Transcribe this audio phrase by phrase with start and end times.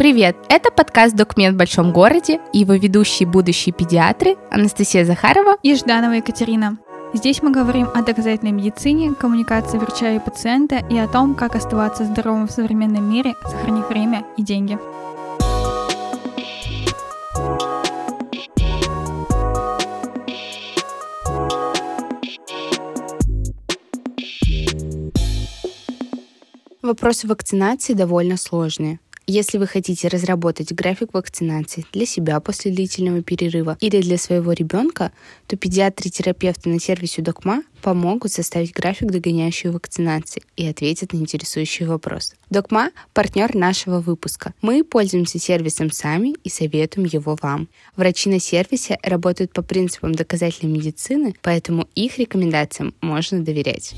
[0.00, 0.34] Привет!
[0.48, 6.14] Это подкаст «Документ в большом городе» и его ведущие будущие педиатры Анастасия Захарова и Жданова
[6.14, 6.78] Екатерина.
[7.12, 12.06] Здесь мы говорим о доказательной медицине, коммуникации врача и пациента и о том, как оставаться
[12.06, 14.78] здоровым в современном мире, сохранив время и деньги.
[26.80, 28.98] Вопросы вакцинации довольно сложные.
[29.32, 35.12] Если вы хотите разработать график вакцинации для себя после длительного перерыва или для своего ребенка,
[35.46, 42.34] то педиатры-терапевты на сервисе Докма помогут составить график догоняющей вакцинации и ответят на интересующий вопрос.
[42.50, 44.52] Докма– партнер нашего выпуска.
[44.62, 47.68] Мы пользуемся сервисом сами и советуем его вам.
[47.94, 53.94] Врачи на сервисе работают по принципам доказательной медицины, поэтому их рекомендациям можно доверять.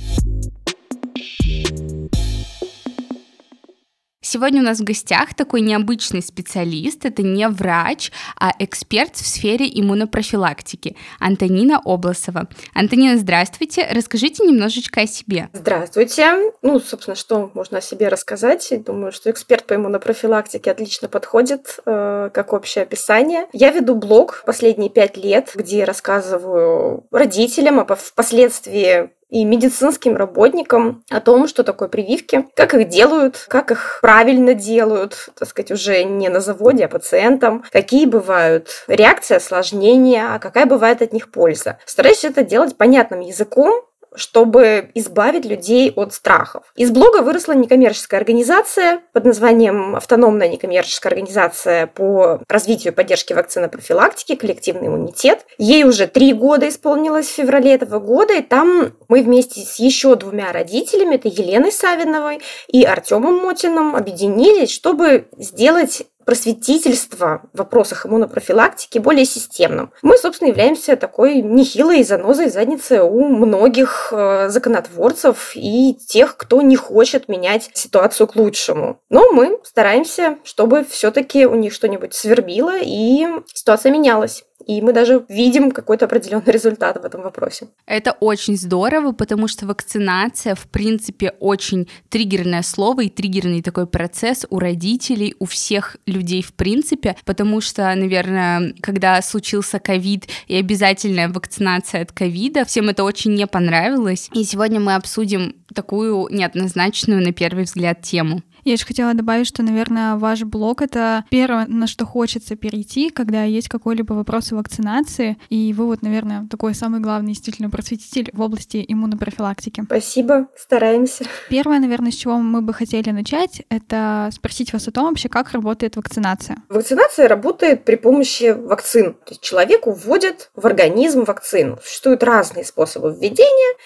[4.25, 7.05] Сегодня у нас в гостях такой необычный специалист.
[7.05, 12.47] Это не врач, а эксперт в сфере иммунопрофилактики Антонина Обласова.
[12.73, 13.85] Антонина, здравствуйте.
[13.91, 15.49] Расскажите немножечко о себе.
[15.53, 16.53] Здравствуйте.
[16.63, 18.73] Ну, собственно, что можно о себе рассказать?
[18.85, 23.49] Думаю, что эксперт по иммунопрофилактике отлично подходит э, как общее описание.
[23.53, 31.21] Я веду блог последние пять лет, где рассказываю родителям, а впоследствии и медицинским работникам о
[31.21, 36.29] том, что такое прививки, как их делают, как их правильно делают, так сказать, уже не
[36.29, 41.79] на заводе, а пациентам, какие бывают реакции, осложнения, а какая бывает от них польза.
[41.87, 46.65] Стараюсь это делать понятным языком, чтобы избавить людей от страхов.
[46.77, 54.35] Из блога выросла некоммерческая организация под названием «Автономная некоммерческая организация по развитию и поддержке вакцинопрофилактики.
[54.35, 55.47] Коллективный иммунитет».
[55.59, 60.15] Ей уже три года исполнилось в феврале этого года, и там мы вместе с еще
[60.17, 68.99] двумя родителями, это Еленой Савиновой и Артемом Мотиным, объединились, чтобы сделать просветительства в вопросах иммунопрофилактики
[68.99, 69.93] более системным.
[70.03, 76.77] Мы, собственно, являемся такой нехилой занозой задницы у многих э, законотворцев и тех, кто не
[76.77, 79.01] хочет менять ситуацию к лучшему.
[79.09, 84.45] Но мы стараемся, чтобы все-таки у них что-нибудь свербило и ситуация менялась.
[84.67, 87.69] И мы даже видим какой-то определенный результат в этом вопросе.
[87.87, 94.47] Это очень здорово, потому что вакцинация, в принципе, очень триггерное слово и триггерный такой процесс
[94.51, 101.29] у родителей, у всех людей в принципе, потому что, наверное, когда случился ковид и обязательная
[101.29, 104.29] вакцинация от ковида, всем это очень не понравилось.
[104.35, 108.43] И сегодня мы обсудим такую неоднозначную, на первый взгляд, тему.
[108.65, 113.43] Я еще хотела добавить, что, наверное, ваш блог— это первое, на что хочется перейти, когда
[113.43, 118.41] есть какой-либо вопрос о вакцинации, и вы вот, наверное, такой самый главный действительно просветитель в
[118.41, 119.83] области иммунопрофилактики.
[119.85, 121.25] Спасибо, стараемся.
[121.49, 125.51] Первое, наверное, с чего мы бы хотели начать, это спросить вас о том вообще, как
[125.53, 126.59] работает вакцинация.
[126.69, 129.15] Вакцинация работает при помощи вакцин.
[129.15, 131.79] То есть человеку вводят в организм вакцину.
[131.83, 133.77] Существуют разные способы введения,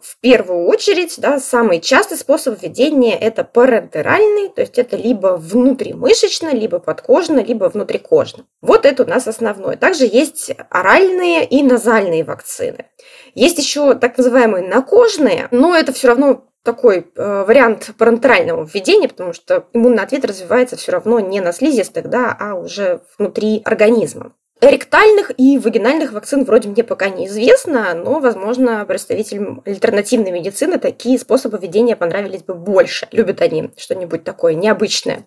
[0.00, 6.52] в первую очередь, да, самый частый способ введения– это парентеральный, то есть это либо внутримышечно,
[6.52, 8.46] либо подкожно, либо внутрикожно.
[8.60, 9.76] Вот это у нас основное.
[9.76, 12.86] Также есть оральные и назальные вакцины.
[13.34, 19.32] Есть еще так называемые накожные, но это все равно такой э, вариант парентерального введения, потому
[19.32, 24.32] что иммунный ответ развивается все равно не на слизистых, да, а уже внутри организма.
[24.60, 31.58] Ректальных и вагинальных вакцин вроде мне пока неизвестно, но, возможно, представителям альтернативной медицины такие способы
[31.58, 33.06] введения понравились бы больше.
[33.12, 35.26] Любят они что-нибудь такое необычное.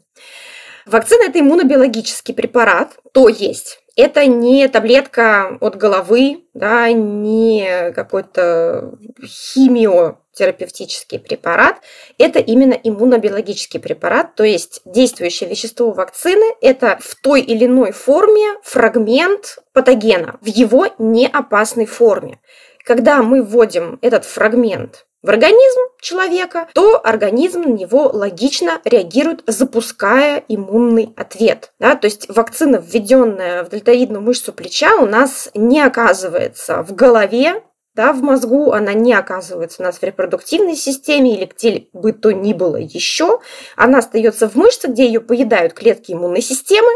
[0.88, 11.20] Вакцина– это иммунобиологический препарат, то есть это не таблетка от головы, да, не какой-то химиотерапевтический
[11.20, 11.78] препарат.
[12.18, 18.60] Это именно иммунобиологический препарат, то есть действующее вещество вакцины– это в той или иной форме
[18.64, 22.40] фрагмент патогена в его неопасной форме.
[22.86, 30.44] Когда мы вводим этот фрагмент в организм человека, то организм на него логично реагирует, запуская
[30.48, 31.74] иммунный ответ.
[31.80, 31.96] Да?
[31.96, 37.64] То есть вакцина, введенная в дельтоидную мышцу плеча, у нас не оказывается в голове,
[37.96, 42.32] да, в мозгу, она не оказывается у нас в репродуктивной системе или где бы то
[42.32, 43.42] ни было еще.
[43.76, 46.90] Она остается в мышце, где ее поедают клетки иммунной системы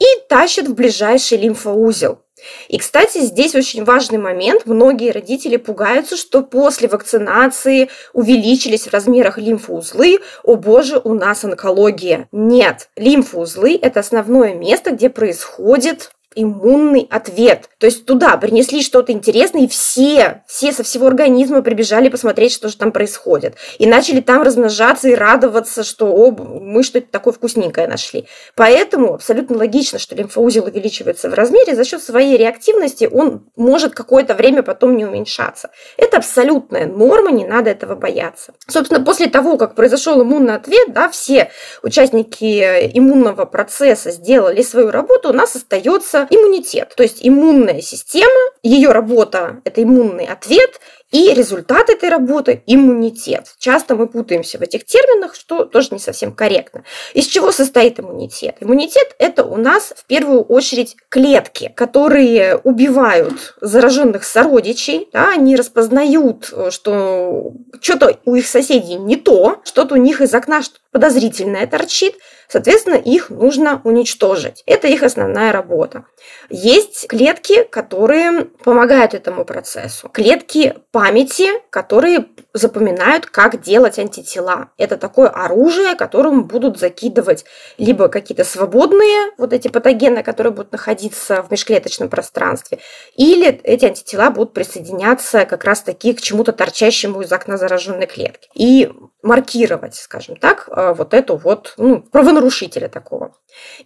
[0.00, 2.23] и тащат в ближайший лимфоузел.
[2.68, 4.66] И, кстати, здесь очень важный момент.
[4.66, 10.20] Многие родители пугаются, что после вакцинации увеличились в размерах лимфоузлы.
[10.42, 12.28] О боже, у нас онкология.
[12.32, 17.68] Нет, лимфоузлы– это основное место, где происходит иммунный ответ.
[17.78, 22.68] То есть туда принесли что-то интересное, и все, все со всего организма прибежали посмотреть, что
[22.68, 23.56] же там происходит.
[23.78, 28.26] И начали там размножаться и радоваться, что о, мы что-то такое вкусненькое нашли.
[28.54, 34.34] Поэтому абсолютно логично, что лимфоузел увеличивается в размере, за счет своей реактивности он может какое-то
[34.34, 35.70] время потом не уменьшаться.
[35.96, 38.54] Это абсолютная норма, не надо этого бояться.
[38.66, 41.50] Собственно, после того, как произошел иммунный ответ, да, все
[41.82, 46.94] участники иммунного процесса сделали свою работу, у нас остается иммунитет.
[46.96, 48.30] То есть иммунная система,
[48.62, 50.80] ее работа– это иммунный ответ,
[51.10, 53.54] и результат этой работы– иммунитет.
[53.58, 56.82] Часто мы путаемся в этих терминах, что тоже не совсем корректно.
[57.12, 58.56] Из чего состоит иммунитет?
[58.60, 65.08] Иммунитет– это у нас в первую очередь клетки, которые убивают зараженных сородичей.
[65.12, 70.62] Да, они распознают, что что-то у их соседей не то, что-то у них из окна
[70.62, 72.16] что подозрительное торчит,
[72.48, 74.62] Соответственно, их нужно уничтожить.
[74.66, 76.04] Это их основная работа.
[76.50, 80.08] Есть клетки, которые помогают этому процессу.
[80.08, 84.70] Клетки памяти, которые запоминают, как делать антитела.
[84.78, 87.44] Это такое оружие, которым будут закидывать
[87.78, 92.78] либо какие-то свободные вот эти патогены, которые будут находиться в межклеточном пространстве,
[93.16, 98.48] или эти антитела будут присоединяться как раз-таки к чему-то торчащему из окна зараженной клетки.
[98.54, 98.90] И
[99.24, 103.34] маркировать, скажем так, э, вот эту вот ну, правонарушителя такого.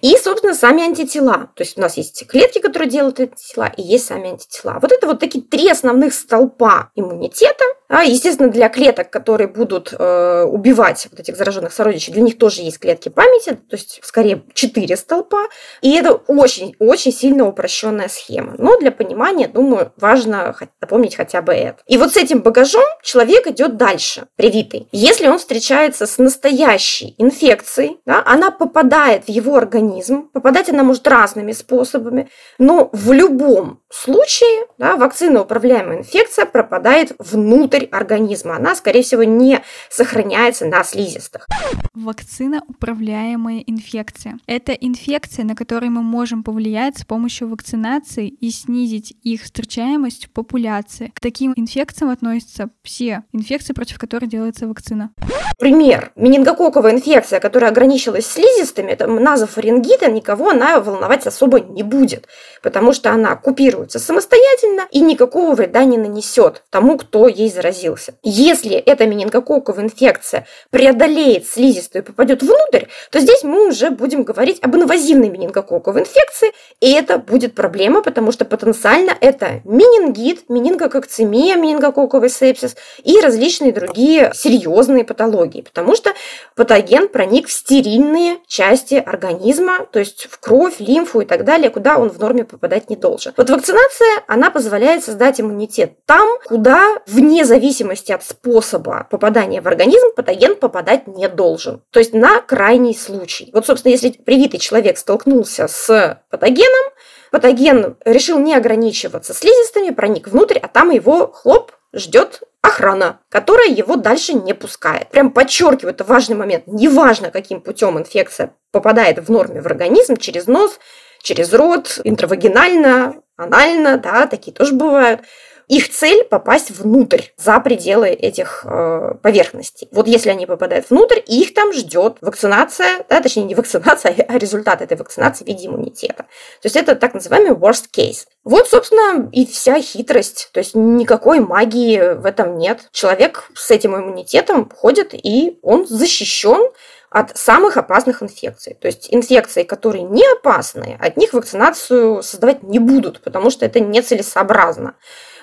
[0.01, 1.51] И, собственно, сами антитела.
[1.55, 4.79] То есть у нас есть клетки, которые делают антитела, и есть сами антитела.
[4.81, 7.65] Вот это вот такие три основных столпа иммунитета.
[7.89, 12.61] А, естественно, для клеток, которые будут э, убивать вот этих зараженных сородичей, для них тоже
[12.61, 15.47] есть клетки памяти, то есть скорее четыре столпа.
[15.81, 18.55] И это очень-очень сильно упрощенная схема.
[18.59, 21.79] Но для понимания, думаю, важно напомнить хотя бы это.
[21.87, 24.89] И вот с этим багажом человек идет дальше, привитый.
[24.93, 30.29] Если он встречается с настоящей инфекцией, да, она попадает в его организм.
[30.33, 32.29] Попадать она может разными способами,
[32.59, 38.57] но в любом случае да, вакцина управляемая инфекция пропадает внутрь организма.
[38.57, 41.47] Она, скорее всего, не сохраняется на слизистых.
[41.95, 44.39] Вакцина управляемая инфекция.
[44.47, 50.31] Это инфекция, на которые мы можем повлиять с помощью вакцинации и снизить их встречаемость в
[50.31, 51.13] популяции.
[51.15, 55.11] К таким инфекциям относятся все инфекции, против которых делается вакцина.
[55.59, 56.13] Пример.
[56.15, 62.29] Менингококковая инфекция, которая ограничилась слизистыми, это назофарингита, никого она волновать особо не будет,
[62.63, 68.15] потому что она купируется самостоятельно и никакого вреда не нанесет тому, кто ей заразился.
[68.23, 74.63] Если эта менингококковая инфекция преодолеет слизистую и попадет внутрь, то здесь мы уже будем говорить
[74.63, 82.31] об инвазивной менингококковой инфекции, и это будет проблема, потому что потенциально это менингит, менингококцемия, менингококковый
[82.31, 86.13] сепсис и различные другие серьезные патологии, потому что
[86.55, 91.99] патоген проник в стерильные части организма, то есть в кровь, лимфу и так далее, куда
[91.99, 93.33] он в норме попадать не должен.
[93.37, 100.15] Вот вакцинация, она позволяет создать иммунитет там, куда вне зависимости от способа попадания в организм
[100.15, 101.83] патоген попадать не должен.
[101.91, 103.51] То есть на крайний случай.
[103.53, 106.93] Вот, собственно, если привитый человек столкнулся с патогеном,
[107.31, 113.97] патоген решил не ограничиваться слизистыми, проник внутрь, а там его хлоп ждет охрана, которая его
[113.97, 115.09] дальше не пускает.
[115.11, 116.65] Прям подчеркиваю, это важный момент.
[116.67, 120.79] Неважно, каким путем инфекция попадает в норме в организм, через нос,
[121.23, 125.23] через рот, интравагинально, анально, да, такие тоже бывают.
[125.69, 129.89] Их цель попасть внутрь, за пределы этих э, поверхностей.
[129.93, 134.81] Вот если они попадают внутрь, их там ждет вакцинация, да, точнее не вакцинация, а результат
[134.81, 136.25] этой вакцинации в виде иммунитета.
[136.63, 138.27] То есть это так называемый worst case.
[138.45, 140.49] Вот, собственно, и вся хитрость.
[140.53, 142.89] То есть никакой магии в этом нет.
[142.93, 146.71] Человек с этим иммунитетом ходит, и он защищен
[147.11, 148.75] от самых опасных инфекций.
[148.75, 153.81] То есть инфекции, которые не опасные, от них вакцинацию создавать не будут, потому что это
[153.81, 154.95] нецелесообразно.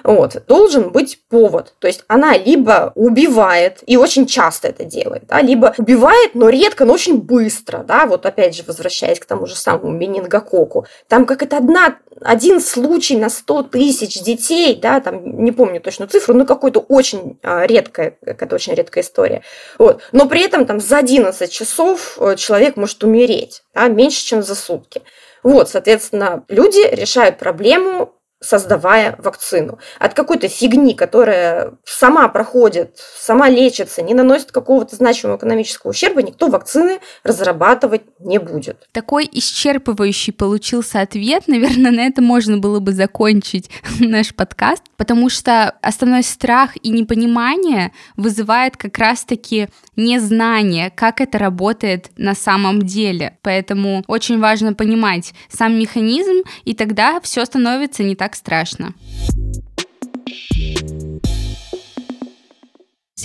[0.06, 0.44] Вот.
[0.48, 1.74] Должен быть повод.
[1.80, 6.86] То есть она либо убивает, и очень часто это делает, да, либо убивает, но редко,
[6.86, 7.80] но очень быстро.
[7.80, 10.86] Да, вот опять же, возвращаясь к тому же самому менингококу.
[11.08, 16.06] Там как это одна, один случай на 100 тысяч детей, да, там не помню точно
[16.06, 19.42] цифру, но какой-то очень а, редкая, какая-то очень редкая история.
[19.80, 20.04] Вот.
[20.12, 24.54] Но при этом там за 11 часов э, человек может умереть, да, меньше, чем за
[24.54, 25.02] сутки.
[25.42, 29.80] Вот, соответственно, люди решают проблему создавая вакцину.
[30.00, 36.48] От какой-то фигни, которая сама проходит, сама лечится, не наносит какого-то значимого экономического ущерба, никто
[36.50, 38.88] вакцины разрабатывать не будет.
[38.92, 41.44] Такой исчерпывающий получился ответ.
[41.48, 47.94] Наверное, на это можно было бы закончить наш подкаст, потому что основной страх и непонимание
[48.18, 53.38] вызывает как раз-таки незнание, как это работает на самом деле.
[53.42, 58.94] Поэтому очень важно понимать сам механизм, и тогда все становится не так страшно.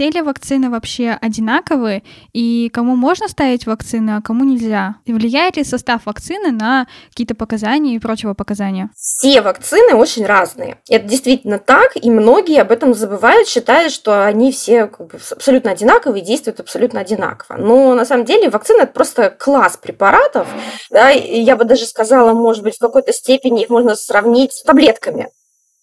[0.00, 4.95] Все ли вакцины вообще одинаковые, и кому можно ставить вакцины, а кому нельзя?
[5.04, 8.88] И влияет ли состав вакцины на какие-то показания и противопоказания?
[8.97, 10.78] Все вакцины очень разные.
[10.88, 15.73] Это действительно так, и многие об этом забывают, считая, что они все как бы, абсолютно
[15.73, 17.59] одинаковые, действуют абсолютно одинаково.
[17.59, 20.49] Но на самом деле вакцина– это просто класс препаратов.
[20.88, 24.62] Да, и я бы даже сказала, может быть, в какой-то степени их можно сравнить с
[24.62, 25.28] таблетками.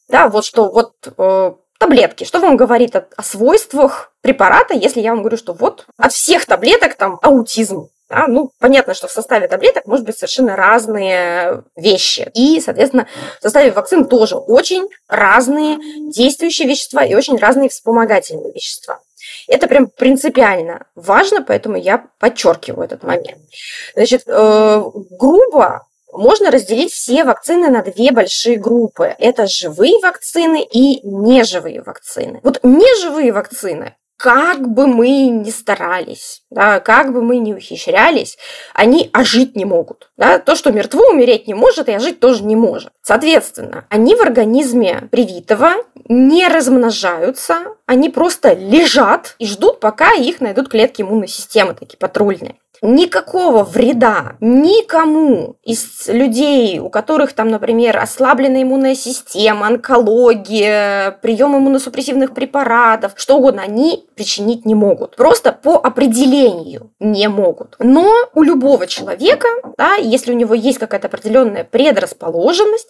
[0.09, 2.24] Да, вот что вот э, таблетки.
[2.24, 6.46] Что вам говорит о, о свойствах препарата, если я вам говорю, что вот от всех
[6.46, 7.89] таблеток там аутизм.
[8.10, 12.31] Да, ну, понятно, что в составе таблеток может быть совершенно разные вещи.
[12.34, 13.05] И, соответственно,
[13.39, 15.77] в составе вакцин тоже очень разные
[16.10, 19.01] действующие вещества и очень разные вспомогательные вещества.
[19.48, 23.39] Это прям принципиально важно, поэтому я подчеркиваю этот момент.
[23.93, 25.86] Значит, э, грубо
[26.17, 29.15] можно разделить все вакцины на две большие группы.
[29.19, 32.39] Это живые вакцины и неживые вакцины.
[32.43, 38.38] Вот неживые вакцины как бы мы ни старались, да, как бы мы ни ухищрялись,
[38.74, 40.09] они ожить не могут.
[40.17, 40.39] Да?
[40.39, 42.91] То, что мертво, умереть не может, и ожить тоже не может.
[43.03, 45.74] Соответственно, они в организме привитого
[46.09, 52.58] не размножаются, они просто лежат и ждут, пока их найдут клетки иммунной системы, такие патрульные
[52.82, 62.34] никакого вреда никому из людей, у которых там, например, ослабленная иммунная система, онкология, прием иммуносупрессивных
[62.34, 65.15] препаратов, что угодно, они причинить не могут.
[65.15, 67.75] Просто по определению не могут.
[67.79, 72.89] Но у любого человека, да, если у него есть какая-то определенная предрасположенность,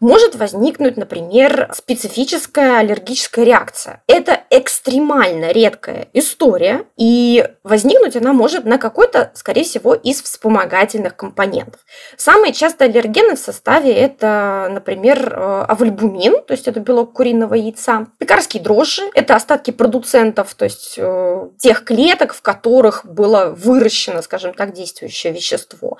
[0.00, 4.02] может возникнуть, например, специфическая аллергическая реакция.
[4.06, 11.80] Это экстремально редкая история, и возникнуть она может на какой-то, скорее всего, из вспомогательных компонентов.
[12.16, 18.06] Самые частые аллергены в составе это, например, э, авальбумин, то есть это белок куриного яйца,
[18.18, 24.54] пекарские дрожжи, это остатки продуцентов, то есть э, тех клеток, в которых было выращено, скажем
[24.54, 25.98] так, действующее вещество,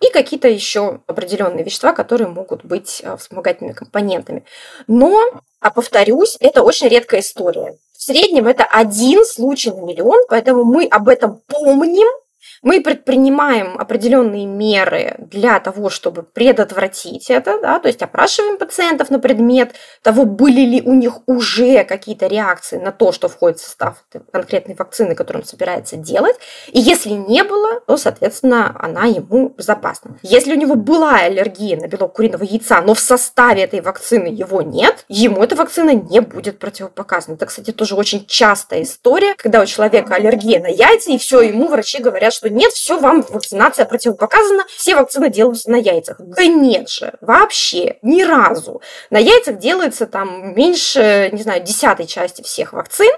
[0.00, 4.44] и какие-то еще определенные вещества, которые могут быть э, вспомогательными вспомогательными компонентами.
[4.86, 5.18] Но,
[5.60, 7.76] а повторюсь, это очень редкая история.
[7.96, 12.08] В среднем это один случай на миллион, поэтому мы об этом помним,
[12.62, 19.18] мы предпринимаем определенные меры для того, чтобы предотвратить это, да, то есть опрашиваем пациентов на
[19.18, 24.04] предмет того, были ли у них уже какие-то реакции на то, что входит в состав
[24.30, 26.36] конкретной вакцины, которую он собирается делать.
[26.68, 30.18] И если не было, то, соответственно, она ему безопасна.
[30.22, 34.60] Если у него была аллергия на белок куриного яйца, но в составе этой вакцины его
[34.60, 37.36] нет, ему эта вакцина не будет противопоказана.
[37.36, 41.68] Это, кстати, тоже очень частая история, когда у человека аллергия на яйца, и все, ему
[41.68, 46.16] врачи говорят, что нет, все, вам вакцинация противопоказана, все вакцины делаются на яйцах.
[46.18, 48.82] Да нет же, вообще, ни разу.
[49.10, 53.12] На яйцах делается там меньше, не знаю, десятой части всех вакцин.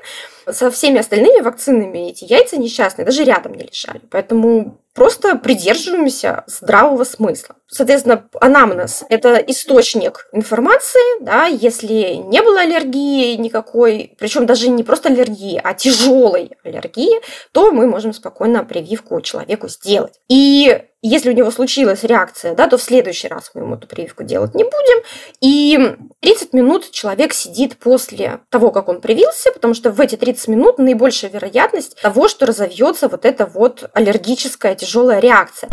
[0.51, 4.01] Со всеми остальными вакцинами эти яйца несчастные даже рядом не лежали.
[4.11, 7.57] Поэтому просто придерживаемся здравого смысла.
[7.67, 15.09] Соответственно, анамнез– это источник информации, да, если не было аллергии никакой, причем даже не просто
[15.09, 17.21] аллергии, а тяжелой аллергии,
[17.53, 20.21] то мы можем спокойно прививку человеку сделать.
[20.29, 24.23] И если у него случилась реакция, да, то в следующий раз мы ему эту прививку
[24.23, 25.03] делать не будем.
[25.41, 30.49] И 30 минут человек сидит после того, как он привился, потому что в эти 30
[30.49, 35.71] минут наибольшая вероятность того, что разовьется вот эта вот аллергическая тяжелая реакция.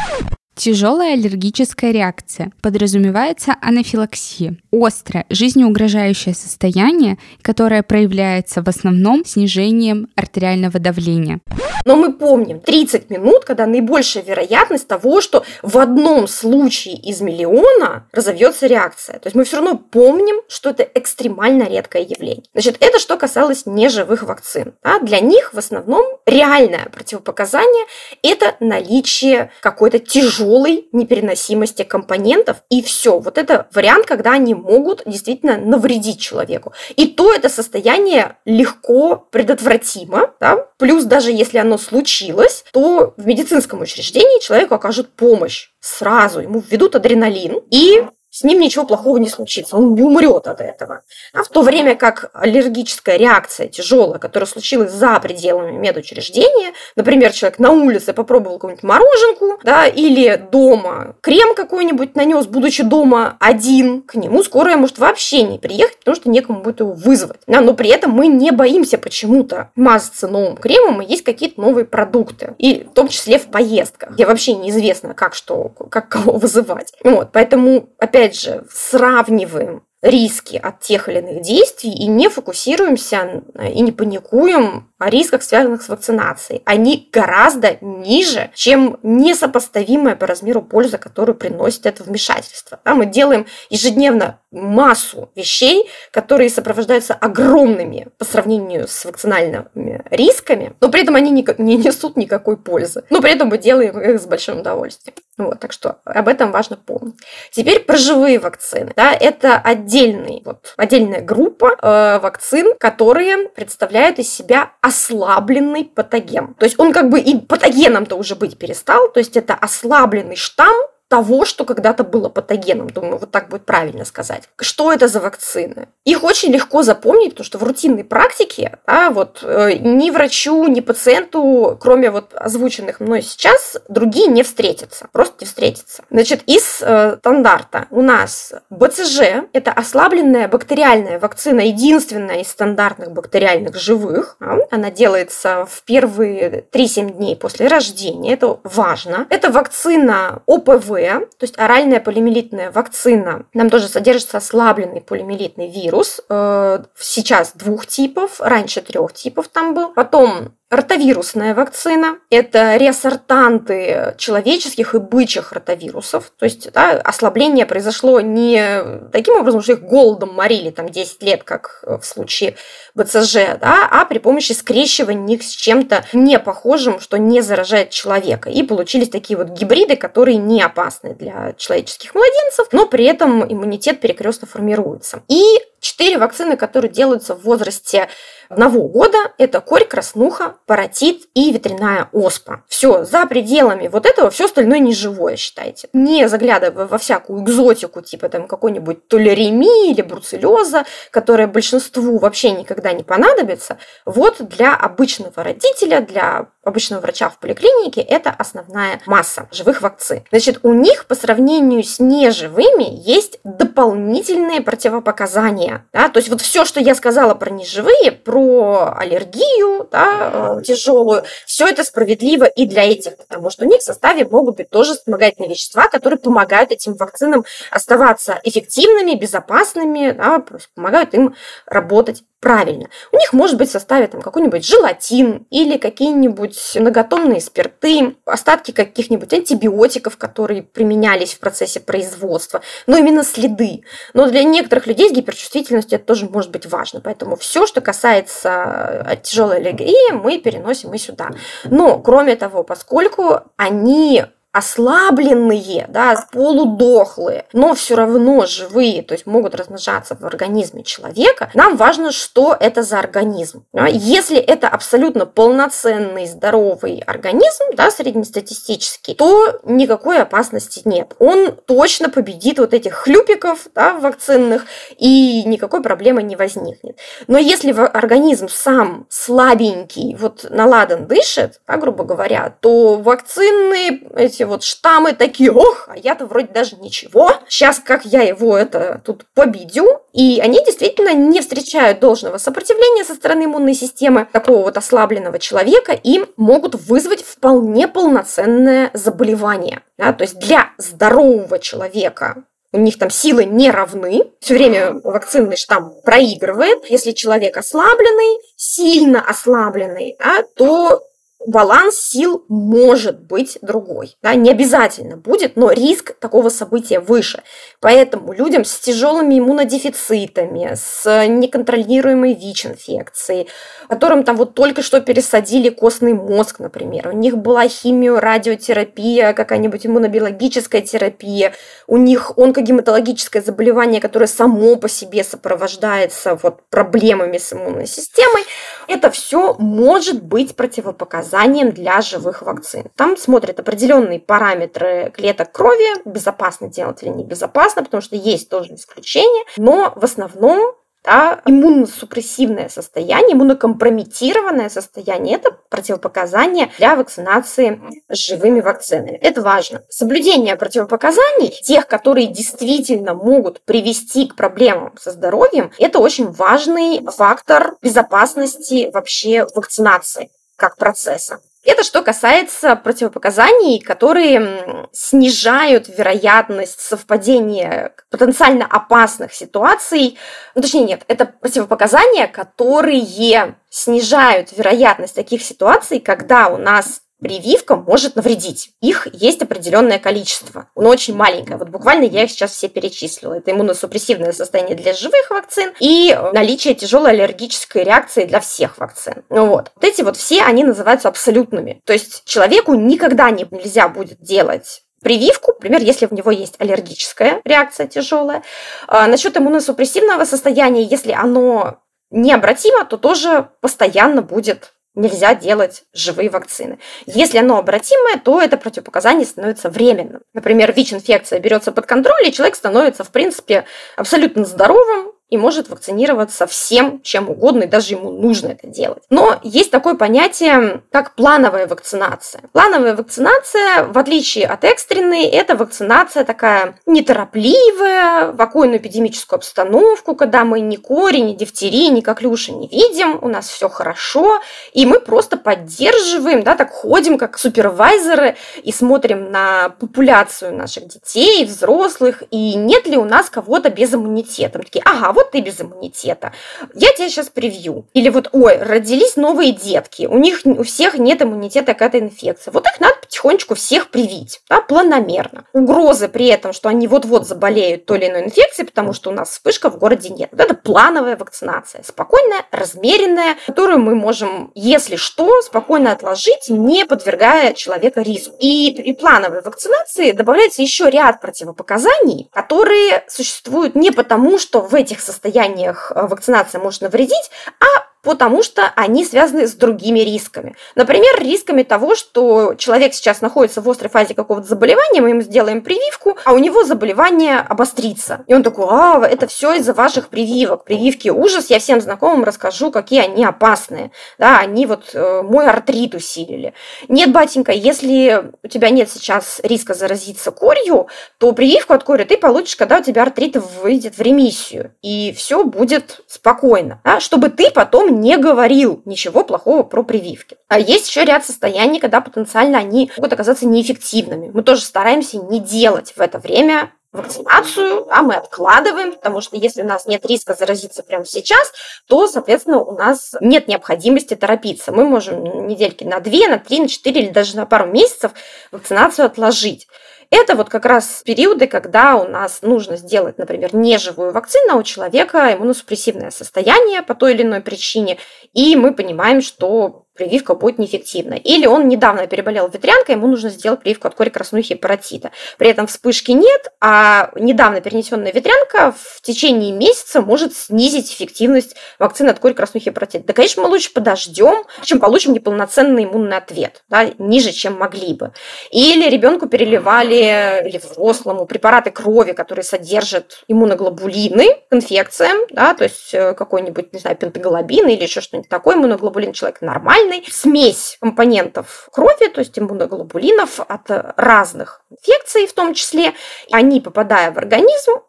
[0.59, 11.39] Тяжелая аллергическая реакция подразумевается анафилаксия, острое, жизнеугрожающее состояние, которое проявляется в основном снижением артериального давления.
[11.85, 18.05] Но мы помним 30 минут, когда наибольшая вероятность того, что в одном случае из миллиона
[18.11, 19.17] разовьется реакция.
[19.19, 22.43] То есть мы все равно помним, что это экстремально редкое явление.
[22.51, 24.73] Значит, это что касалось неживых вакцин.
[24.83, 24.99] Да?
[24.99, 27.85] Для них в основном реальное противопоказание–
[28.23, 33.19] это наличие какой-то тяжелой тяжелой непереносимости компонентов, и все.
[33.19, 36.73] Вот это вариант, когда они могут действительно навредить человеку.
[36.95, 40.67] И то это состояние легко предотвратимо, да?
[40.77, 46.95] плюс даже если оно случилось, то в медицинском учреждении человеку окажут помощь сразу, ему введут
[46.95, 51.01] адреналин, и с ним ничего плохого не случится, он не умрет от этого.
[51.33, 57.59] А в то время как аллергическая реакция тяжелая, которая случилась за пределами медучреждения, например, человек
[57.59, 64.15] на улице попробовал какую-нибудь мороженку, да, или дома крем какой-нибудь нанес, будучи дома один, к
[64.15, 67.39] нему скорая может вообще не приехать, потому что некому будет его вызвать.
[67.47, 71.85] Да, но при этом мы не боимся почему-то мазаться новым кремом, и есть какие-то новые
[71.85, 72.53] продукты.
[72.57, 76.93] И в том числе в поездках, где вообще неизвестно, как что, как кого вызывать.
[77.03, 83.43] Вот, поэтому, опять опять же, сравниваем риски от тех или иных действий и не фокусируемся
[83.61, 86.61] и не паникуем о рисках, связанных с вакцинацией.
[86.65, 92.79] Они гораздо ниже, чем несопоставимая по размеру польза, которую приносит это вмешательство.
[92.83, 100.89] Да, мы делаем ежедневно массу вещей, которые сопровождаются огромными по сравнению с вакцинальными рисками, но
[100.89, 103.03] при этом они не, не несут никакой пользы.
[103.09, 105.15] Но при этом мы делаем их с большим удовольствием.
[105.37, 107.15] Вот, так что об этом важно помнить.
[107.51, 108.91] Теперь про живые вакцины.
[108.95, 109.55] Да, это
[109.89, 116.53] отдельный, вот, отдельная группа э, вакцин, которые представляют из себя ослабленный патоген.
[116.55, 120.77] То есть он как бы и патогеном-то уже быть перестал, то есть это ослабленный штамм,
[121.09, 122.89] того, что когда-то было патогеном.
[122.89, 124.43] Думаю, вот так будет правильно сказать.
[124.59, 125.89] Что это за вакцины?
[126.05, 130.79] Их очень легко запомнить, потому что в рутинной практике да, вот, э, ни врачу, ни
[130.81, 135.07] пациенту, кроме вот озвученных мной сейчас, другие не встретятся.
[135.11, 136.03] Просто не встретятся.
[136.11, 139.21] Значит, из э, стандарта у нас БЦЖ–
[139.53, 144.37] это ослабленная бактериальная вакцина, единственная из стандартных бактериальных живых.
[144.39, 148.33] Да, она делается в первые 3-7 дней после рождения.
[148.33, 149.25] Это важно.
[149.31, 156.83] Это вакцина ОПВ, то есть оральная полимелитная вакцина, там тоже содержится ослабленный полимелитный вирус, э,
[156.97, 159.93] сейчас двух типов, раньше трех типов там был.
[159.93, 166.31] Потом Ротовирусная вакцина– это реассортанты человеческих и бычьих ротовирусов.
[166.37, 171.43] То есть да, ослабление произошло не таким образом, что их голодом морили там 10 лет,
[171.43, 172.55] как в случае
[172.93, 178.51] БЦЖ, да, а при помощи скрещивания их с чем-то не похожим, что не заражает человека.
[178.51, 184.01] И получились такие вот гибриды, которые не опасны для человеческих младенцев, но при этом иммунитет
[184.01, 185.23] перекрестно формируется.
[185.29, 185.41] И
[185.79, 188.09] четыре вакцины, которые делаются в возрасте
[188.49, 192.63] одного года это корь, краснуха, паротит и ветряная оспа.
[192.67, 195.87] Все, за пределами вот этого все остальное не живое, считайте.
[195.93, 202.91] Не заглядывая во всякую экзотику, типа там какой-нибудь толеремии или бруцеллеза, которая большинству вообще никогда
[202.91, 209.81] не понадобится, вот для обычного родителя, для обычного врача в поликлинике это основная масса живых
[209.81, 210.23] вакцин.
[210.31, 215.68] Значит, у них по сравнению с неживыми есть дополнительные противопоказания.
[215.93, 216.09] Да?
[216.09, 221.67] То есть вот все, что я сказала про неживые, про аллергию да, э, тяжелую, все
[221.67, 225.49] это справедливо и для этих, потому что у них в составе могут быть тоже вспомогательные
[225.49, 230.43] вещества, которые помогают этим вакцинам оставаться эффективными, безопасными, да,
[230.75, 232.89] помогают им работать правильно.
[233.11, 239.33] У них может быть в составе там какой-нибудь желатин или какие-нибудь многотонные спирты, остатки каких-нибудь
[239.33, 243.83] антибиотиков, которые применялись в процессе производства, но именно следы.
[244.13, 247.01] Но для некоторых людей с гиперчувствительностью это тоже может быть важно.
[247.01, 251.31] Поэтому все, что касается э, тяжелой аллергии, мы переносим и сюда.
[251.65, 259.53] Но, кроме того, поскольку они ослабленные, да, полудохлые, но все равно живые, то есть могут
[259.53, 263.65] размножаться в организме человека, нам важно, что это за организм.
[263.89, 271.15] Если это абсолютно полноценный здоровый организм, да, среднестатистический, то никакой опасности нет.
[271.19, 274.65] Он точно победит вот этих хлюпиков да, вакцинных,
[274.97, 276.97] и никакой проблемы не возникнет.
[277.27, 284.47] Но если организм сам слабенький, вот наладан дышит, да, грубо говоря, то вакцины эти эти
[284.47, 287.31] вот штаммы такие, ох, а я-то вроде даже ничего.
[287.47, 290.01] Сейчас как я его это тут победю.
[290.13, 295.91] И они действительно не встречают должного сопротивления со стороны иммунной системы такого вот ослабленного человека
[295.91, 299.81] и могут вызвать вполне полноценное заболевание.
[299.97, 300.13] Да?
[300.13, 305.95] То есть для здорового человека у них там силы не равны, все время вакцинный штамм
[306.03, 306.85] проигрывает.
[306.89, 311.01] Если человек ослабленный, сильно ослабленный, да, то
[311.47, 314.17] баланс сил может быть другой.
[314.21, 314.35] Да?
[314.35, 317.43] Не обязательно будет, но риск такого события выше.
[317.79, 323.47] Поэтому людям с тяжелыми иммунодефицитами, с неконтролируемой ВИЧ-инфекцией,
[323.87, 330.81] которым там вот только что пересадили костный мозг, например, у них была химиорадиотерапия, какая-нибудь иммунобиологическая
[330.81, 331.53] терапия,
[331.87, 338.43] у них онкогематологическое заболевание, которое само по себе сопровождается вот проблемами с иммунной системой,
[338.87, 342.85] это все может быть противопоказано противопоказанием для живых вакцин.
[342.95, 349.43] Там смотрят определенные параметры клеток крови, безопасно делать или небезопасно, потому что есть тоже исключения,
[349.57, 350.73] но в основном
[351.05, 359.17] да, иммуносупрессивное состояние, иммунокомпрометированное состояние– это противопоказание для вакцинации живыми вакцинами.
[359.21, 359.81] Это важно.
[359.89, 367.77] Соблюдение противопоказаний, тех, которые действительно могут привести к проблемам со здоровьем, это очень важный фактор
[367.81, 371.39] безопасности вообще вакцинации как процесса.
[371.63, 380.17] Это что касается противопоказаний, которые снижают вероятность совпадения потенциально опасных ситуаций.
[380.55, 388.15] Ну, точнее, нет, это противопоказания, которые снижают вероятность таких ситуаций, когда у нас прививка может
[388.15, 388.71] навредить.
[388.81, 391.57] Их есть определенное количество, но очень маленькое.
[391.57, 393.35] Вот буквально я их сейчас все перечислила.
[393.35, 399.23] Это иммуносупрессивное состояние для живых вакцин и наличие тяжелой аллергической реакции для всех вакцин.
[399.29, 399.71] Ну вот.
[399.75, 401.81] Вот эти вот все, они называются абсолютными.
[401.85, 407.41] То есть человеку никогда не, нельзя будет делать прививку, например, если у него есть аллергическая
[407.45, 408.43] реакция тяжелая.
[408.87, 411.79] А, насчет иммуносупрессивного состояния, если оно
[412.11, 416.79] необратимо, то тоже постоянно будет нельзя делать живые вакцины.
[417.05, 420.21] Если оно обратимое, то это противопоказание становится временным.
[420.33, 426.47] Например, ВИЧ-инфекция берется под контроль, и человек становится, в принципе, абсолютно здоровым, и может вакцинироваться
[426.47, 429.03] всем, чем угодно, и даже ему нужно это делать.
[429.09, 432.41] Но есть такое понятие, как плановая вакцинация.
[432.51, 440.45] Плановая вакцинация, в отличие от экстренной, это вакцинация такая неторопливая, в окойную эпидемическую обстановку, когда
[440.45, 444.41] мы ни кори, ни дифтерии, ни коклюши не видим, у нас все хорошо,
[444.73, 451.45] и мы просто поддерживаем, да, так ходим как супервайзеры и смотрим на популяцию наших детей,
[451.45, 454.57] взрослых, и нет ли у нас кого-то без иммунитета.
[454.57, 456.33] Мы такие, ага, вот ты без иммунитета,
[456.73, 457.85] я тебя сейчас привью.
[457.93, 462.51] Или вот, ой, родились новые детки, у них у всех нет иммунитета какая-то инфекция.
[462.51, 465.45] Вот их надо потихонечку всех привить, да, планомерно.
[465.53, 469.31] Угрозы при этом, что они вот-вот заболеют той или иной инфекцией, потому что у нас
[469.31, 470.29] вспышка в городе нет.
[470.31, 477.53] Вот это плановая вакцинация, спокойная, размеренная, которую мы можем, если что, спокойно отложить, не подвергая
[477.53, 478.35] человека риску.
[478.39, 485.01] И при плановой вакцинации добавляется еще ряд противопоказаний, которые существуют не потому, что в этих
[485.01, 490.55] состояниях э, вакцинация может навредить, а потому что они связаны с другими рисками.
[490.75, 495.61] Например, рисками того, что человек сейчас находится в острой фазе какого-то заболевания, мы ему сделаем
[495.61, 498.23] прививку, а у него заболевание обострится.
[498.27, 500.63] И он такой, а, это все из-за ваших прививок.
[500.63, 503.91] Прививки ужас, я всем знакомым расскажу, какие они опасные.
[504.17, 506.53] Да, они вот э, мой артрит усилили.
[506.87, 512.17] Нет, батенька, если у тебя нет сейчас риска заразиться корью, то прививку от кори ты
[512.17, 514.73] получишь, когда у тебя артрит выйдет в ремиссию.
[514.81, 516.81] И все будет спокойно.
[516.83, 520.37] Да, чтобы ты потом не говорил ничего плохого про прививки.
[520.47, 524.31] А есть еще ряд состояний, когда потенциально они могут оказаться неэффективными.
[524.33, 529.61] Мы тоже стараемся не делать в это время вакцинацию, а мы откладываем, потому что если
[529.61, 531.51] у нас нет риска заразиться прямо сейчас,
[531.87, 534.71] то, соответственно, у нас нет необходимости торопиться.
[534.71, 538.11] Мы можем недельки на две, на три, на четыре или даже на пару месяцев
[538.51, 539.67] вакцинацию отложить.
[540.11, 544.63] Это вот как раз периоды, когда у нас нужно сделать, например, неживую вакцину, а у
[544.63, 547.97] человека иммуносупрессивное состояние по той или иной причине,
[548.33, 551.15] и мы понимаем, что прививка будет неэффективна.
[551.15, 555.11] Или он недавно переболел ветрянкой, ему нужно сделать прививку от кори краснухи и паротита.
[555.37, 562.09] При этом вспышки нет, а недавно перенесенная ветрянка в течение месяца может снизить эффективность вакцины
[562.09, 563.07] от кори краснухи и паротита.
[563.07, 568.13] Да, конечно, мы лучше подождем, чем получим неполноценный иммунный ответ, да, ниже, чем могли бы.
[568.51, 575.93] Или ребенку переливали, или взрослому, препараты крови, которые содержат иммуноглобулины к инфекциям, да, то есть
[575.93, 581.69] э, какой-нибудь, не знаю, пентаглобин или еще что-нибудь такое, иммуноглобулин человек нормальный, нормальный, смесь компонентов
[581.71, 585.93] крови, то есть иммуноглобулинов от разных инфекций в том числе.
[586.31, 587.81] Они, попадая в организм,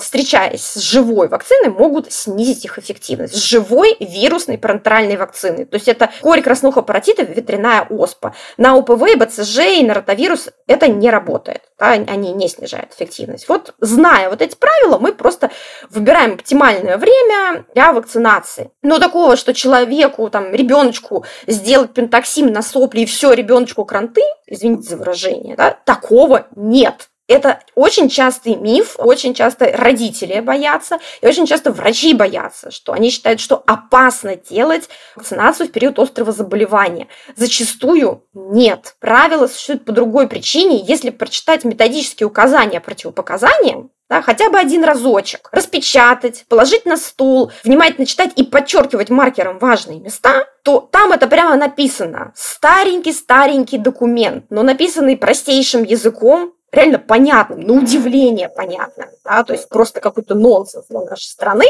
[0.00, 3.34] встречаясь с живой вакциной, могут снизить их эффективность.
[3.34, 5.64] С живой вирусной парентеральной вакцины.
[5.64, 8.34] То есть это корь краснуха паротита, ветряная оспа.
[8.56, 11.62] На ОПВ, БЦЖ и на ротавирус это не работает.
[11.78, 13.48] Да, они не снижают эффективность.
[13.48, 15.50] Вот зная вот эти правила, мы просто
[15.90, 18.70] выбираем оптимальное время для вакцинации.
[18.82, 24.88] Но такого, что человеку, там, ребеночку сделать пентоксим на сопли и все, ребеночку кранты, извините
[24.88, 27.08] за выражение, да, такого нет.
[27.28, 33.10] Это очень частый миф, очень часто родители боятся, и очень часто врачи боятся, что они
[33.10, 37.08] считают, что опасно делать вакцинацию в период острого заболевания.
[37.34, 38.94] Зачастую нет.
[39.00, 40.84] Правила существуют по другой причине.
[40.86, 48.06] Если прочитать методические указания противопоказаниям, да, хотя бы один разочек, распечатать, положить на стул, внимательно
[48.06, 52.32] читать и подчеркивать маркером важные места, то там это прямо написано.
[52.36, 60.00] Старенький-старенький документ, но написанный простейшим языком, реально понятным, на удивление понятным, да, то есть просто
[60.00, 61.64] какой-то нонсенс для нашей страны,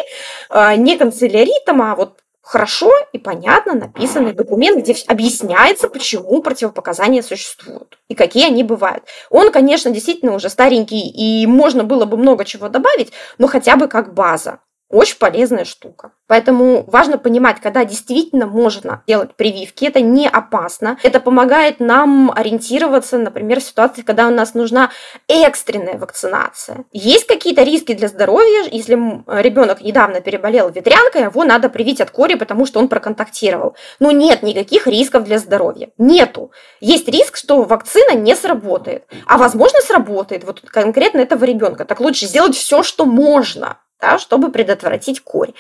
[0.50, 7.98] э, не канцеляритом, а вот хорошо и понятно написанный документ, где объясняется, почему противопоказания существуют
[8.08, 9.04] и какие они бывают.
[9.30, 13.88] Он, конечно, действительно уже старенький, и можно было бы много чего добавить, но хотя бы
[13.88, 14.60] как база.
[14.88, 16.12] Очень полезная штука.
[16.28, 20.96] Поэтому важно понимать, когда действительно можно делать прививки, это не опасно.
[21.02, 24.90] Это помогает нам ориентироваться, например, в ситуации, когда у нас нужна
[25.26, 26.84] экстренная вакцинация.
[26.92, 28.94] Есть какие-то риски для здоровья, если
[29.42, 33.74] ребенок недавно переболел ветрянкой, его надо привить от кори, потому что он проконтактировал.
[33.98, 35.90] Но нет никаких рисков для здоровья.
[35.98, 36.52] Нету.
[36.80, 39.04] Есть риск, что вакцина не сработает.
[39.26, 41.84] А возможно сработает вот конкретно этого ребенка.
[41.84, 45.52] Так лучше сделать все, что можно да, чтобы предотвратить корь.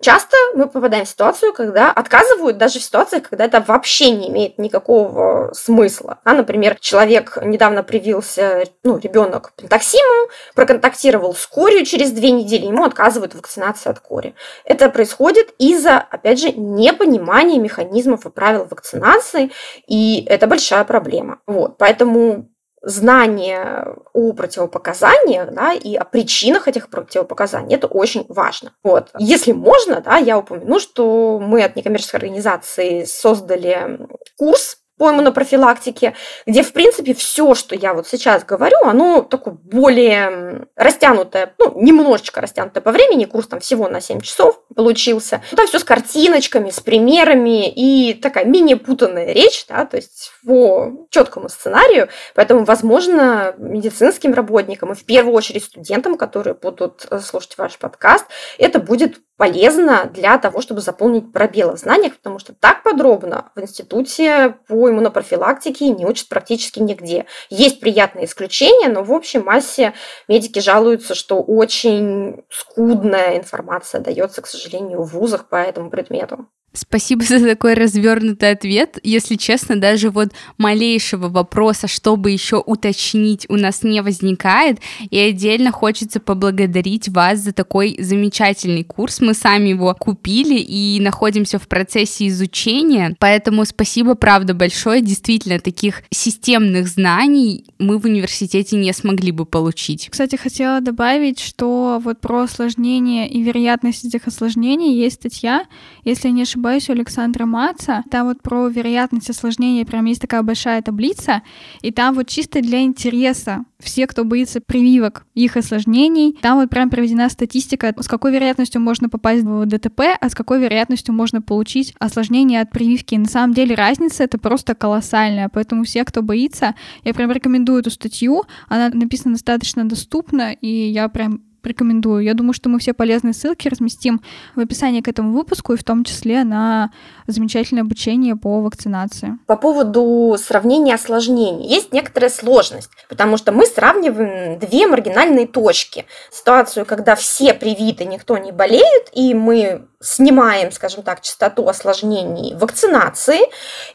[0.00, 4.58] Часто мы попадаем в ситуацию, когда отказывают даже в ситуациях, когда это вообще не имеет
[4.58, 6.18] никакого смысла.
[6.24, 12.84] Да, например, человек недавно привился, ну, ребенок пентоксиму, проконтактировал с корью через две недели, ему
[12.84, 14.34] отказывают в вакцинации от кори.
[14.64, 19.50] Это происходит из-за, опять же, непонимания механизмов и правил вакцинации,
[19.86, 21.40] и это большая проблема.
[21.46, 22.50] Вот, поэтому
[22.86, 28.72] знание о противопоказаниях да, и о причинах этих противопоказаний, это очень важно.
[28.84, 29.10] Вот.
[29.18, 33.98] Если можно, да, я упомяну, что мы от некоммерческой организации создали
[34.38, 36.14] курс по иммунопрофилактике,
[36.46, 42.40] где, в принципе, все, что я вот сейчас говорю, оно такое более растянутое, ну, немножечко
[42.40, 45.42] растянутое по времени, курс там всего на 7 часов получился.
[45.54, 51.06] Там все с картиночками, с примерами и такая менее путанная речь, да, то есть по
[51.10, 57.58] четкому сценарию, поэтому, возможно, медицинским работникам и в первую очередь студентам, которые будут э, слушать
[57.58, 58.26] ваш подкаст,
[58.58, 63.60] это будет полезно для того, чтобы заполнить пробелы в знаниях, потому что так подробно в
[63.60, 67.26] институте по иммунопрофилактике не учат практически нигде.
[67.50, 69.92] Есть приятные исключения, но в общей массе
[70.28, 76.46] медики жалуются, что очень скудная информация дается, к сожалению, в вузах по этому предмету.
[76.76, 78.98] Спасибо за такой развернутый ответ.
[79.02, 84.78] Если честно, даже вот малейшего вопроса, чтобы еще уточнить, у нас не возникает.
[85.10, 89.20] И отдельно хочется поблагодарить вас за такой замечательный курс.
[89.20, 93.16] Мы сами его купили и находимся в процессе изучения.
[93.18, 95.00] Поэтому спасибо, правда, большое.
[95.00, 100.08] Действительно, таких системных знаний мы в университете не смогли бы получить.
[100.10, 105.64] Кстати, хотела добавить, что вот про осложнения и вероятность этих осложнений есть статья,
[106.06, 108.04] если я не ошибаюсь, у Александра Маца.
[108.10, 111.42] Там вот про вероятность осложнения прям есть такая большая таблица,
[111.82, 116.90] и там вот чисто для интереса все, кто боится прививок, их осложнений, там вот прям
[116.90, 121.92] проведена статистика, с какой вероятностью можно попасть в ДТП, а с какой вероятностью можно получить
[121.98, 123.14] осложнение от прививки.
[123.14, 127.80] И на самом деле разница это просто колоссальная, поэтому все, кто боится, я прям рекомендую
[127.80, 132.22] эту статью, она написана достаточно доступно, и я прям рекомендую.
[132.22, 134.20] Я думаю, что мы все полезные ссылки разместим
[134.54, 136.90] в описании к этому выпуску, и в том числе на
[137.26, 139.38] замечательное обучение по вакцинации.
[139.46, 141.68] По поводу сравнения осложнений.
[141.68, 146.06] Есть некоторая сложность, потому что мы сравниваем две маргинальные точки.
[146.30, 153.40] Ситуацию, когда все привиты, никто не болеет, и мы снимаем, скажем так, частоту осложнений вакцинации,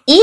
[0.06, 0.20] и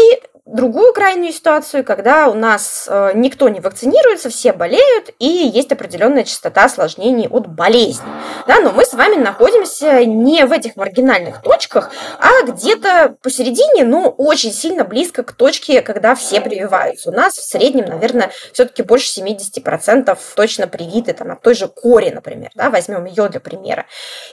[0.48, 6.24] другую крайнюю ситуацию, когда у нас э, никто не вакцинируется, все болеют, и есть определенная
[6.24, 8.08] частота осложнений от болезни.
[8.46, 14.08] Да, но мы с вами находимся не в этих маргинальных точках, а где-то посередине, но
[14.08, 17.10] очень сильно близко к точке, когда все прививаются.
[17.10, 22.08] У нас в среднем, наверное, все-таки больше 70% точно привиты там, от той же кори,
[22.08, 23.84] например, да, возьмем ее для примера.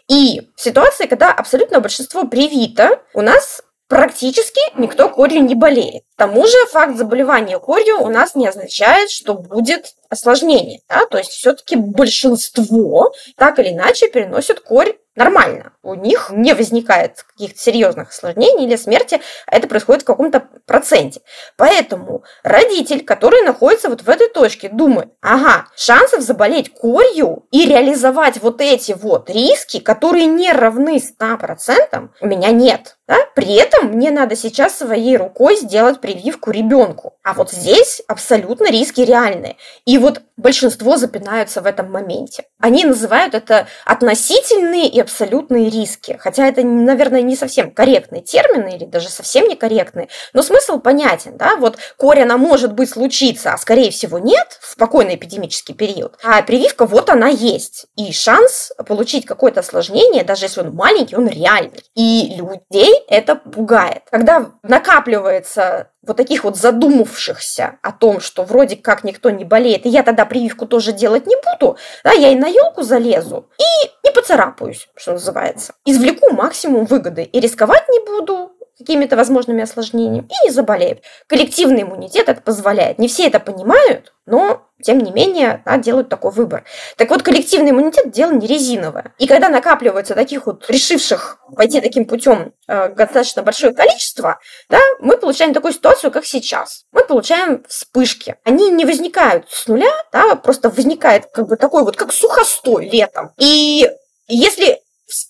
[0.08, 6.03] И ситуация, когда абсолютно большинство привито, у нас практически никто корью не болеет.
[6.15, 10.81] К тому же факт заболевания корью у нас не означает, что будет осложнение.
[10.89, 11.05] Да?
[11.05, 15.71] То есть все-таки большинство так или иначе переносит корь нормально.
[15.81, 21.21] У них не возникает каких-то серьезных осложнений или смерти, а это происходит в каком-то проценте.
[21.57, 28.41] Поэтому родитель, который находится вот в этой точке, думает, ага, шансов заболеть корью и реализовать
[28.41, 32.97] вот эти вот риски, которые не равны 100%, у меня нет.
[33.07, 33.17] Да?
[33.35, 37.13] При этом мне надо сейчас своей рукой сделать прививку ребенку.
[37.23, 39.57] А вот здесь абсолютно риски реальные.
[39.85, 42.45] И вот большинство запинаются в этом моменте.
[42.59, 46.17] Они называют это относительные и абсолютные риски.
[46.19, 50.09] Хотя это, наверное, не совсем корректные термины или даже совсем некорректные.
[50.33, 51.37] Но смысл понятен.
[51.37, 51.57] Да?
[51.57, 56.17] Вот корь, она может быть случиться, а скорее всего нет в спокойный эпидемический период.
[56.23, 57.85] А прививка вот она есть.
[57.95, 61.83] И шанс получить какое-то осложнение, даже если он маленький, он реальный.
[61.93, 64.03] И людей это пугает.
[64.10, 69.89] Когда накапливается вот таких вот задумавшихся о том, что вроде как никто не болеет, и
[69.89, 74.12] я тогда прививку тоже делать не буду, да, я и на елку залезу, и не
[74.12, 75.73] поцарапаюсь, что называется.
[75.86, 81.01] Извлеку максимум выгоды, и рисковать не буду, какими-то возможными осложнениями и не заболеют.
[81.27, 82.99] Коллективный иммунитет это позволяет.
[82.99, 86.63] Не все это понимают, но тем не менее да, делают такой выбор.
[86.97, 89.13] Так вот, коллективный иммунитет дело не резиновое.
[89.17, 95.17] И когда накапливается таких вот решивших пойти таким путем э, достаточно большое количество, да, мы
[95.17, 96.85] получаем такую ситуацию, как сейчас.
[96.91, 98.35] Мы получаем вспышки.
[98.43, 103.31] Они не возникают с нуля, да, просто возникает как бы такой вот, как сухостой летом.
[103.38, 103.89] И
[104.27, 104.81] если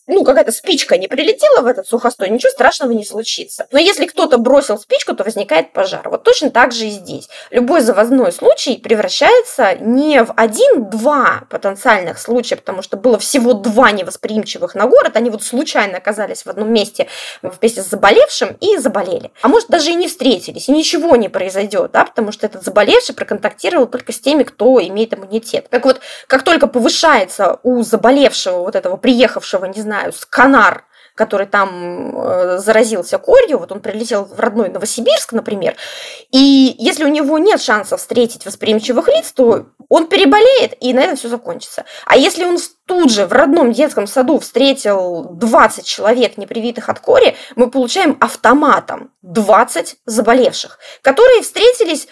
[0.07, 3.67] ну, какая-то спичка не прилетела в этот сухостой, ничего страшного не случится.
[3.71, 6.07] Но если кто-то бросил спичку, то возникает пожар.
[6.09, 7.27] Вот точно так же и здесь.
[7.49, 14.75] Любой завозной случай превращается не в один-два потенциальных случая, потому что было всего два невосприимчивых
[14.75, 17.07] на город, они вот случайно оказались в одном месте
[17.41, 19.31] вместе с заболевшим и заболели.
[19.41, 23.15] А может, даже и не встретились, и ничего не произойдет, да, потому что этот заболевший
[23.15, 25.67] проконтактировал только с теми, кто имеет иммунитет.
[25.69, 30.86] Так вот, как только повышается у заболевшего вот этого приехавшего, не знаю, знаю, с Канар,
[31.15, 35.75] который там э, заразился корью, вот он прилетел в родной Новосибирск, например,
[36.32, 41.15] и если у него нет шанса встретить восприимчивых лиц, то он переболеет, и на этом
[41.15, 41.86] все закончится.
[42.06, 47.38] А если он тут же в родном детском саду встретил 20 человек, непривитых от кори,
[47.56, 52.08] мы получаем автоматом 20 заболевших, которые встретились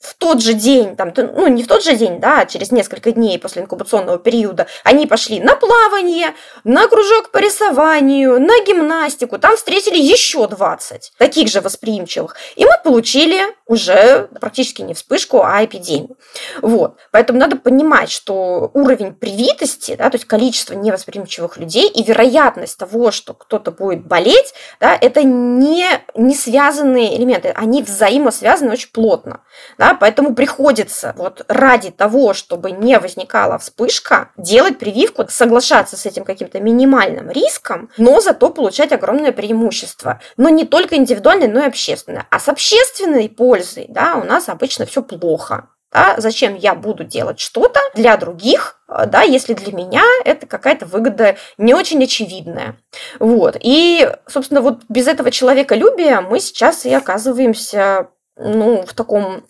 [0.00, 3.12] в тот же день, там, ну не в тот же день, да, а через несколько
[3.12, 6.34] дней после инкубационного периода, они пошли на плавание,
[6.64, 12.36] на кружок по рисованию, на гимнастику, там встретили еще 20 таких же восприимчивых.
[12.56, 16.16] И мы получили уже практически не вспышку, а эпидемию.
[16.60, 16.96] Вот.
[17.12, 23.12] Поэтому надо понимать, что уровень привитости, да, то есть количество невосприимчивых людей и вероятность того,
[23.12, 29.42] что кто-то будет болеть, да, это не, не связанные элементы, они взаимосвязаны очень плотно.
[29.78, 36.24] Да, поэтому приходится вот ради того, чтобы не возникала вспышка, делать прививку, соглашаться с этим
[36.24, 40.20] каким-то минимальным риском, но зато получать огромное преимущество.
[40.36, 42.26] Но не только индивидуальное, но и общественное.
[42.30, 45.68] А с общественной пользой, да, у нас обычно все плохо.
[45.92, 51.36] Да, зачем я буду делать что-то для других, да, если для меня это какая-то выгода
[51.58, 52.76] не очень очевидная.
[53.18, 53.56] Вот.
[53.60, 59.42] И, собственно, вот без этого человеколюбия мы сейчас и оказываемся ну, в таком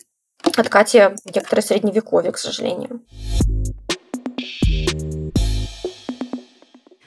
[0.57, 3.01] откате некоторое средневековье, к сожалению.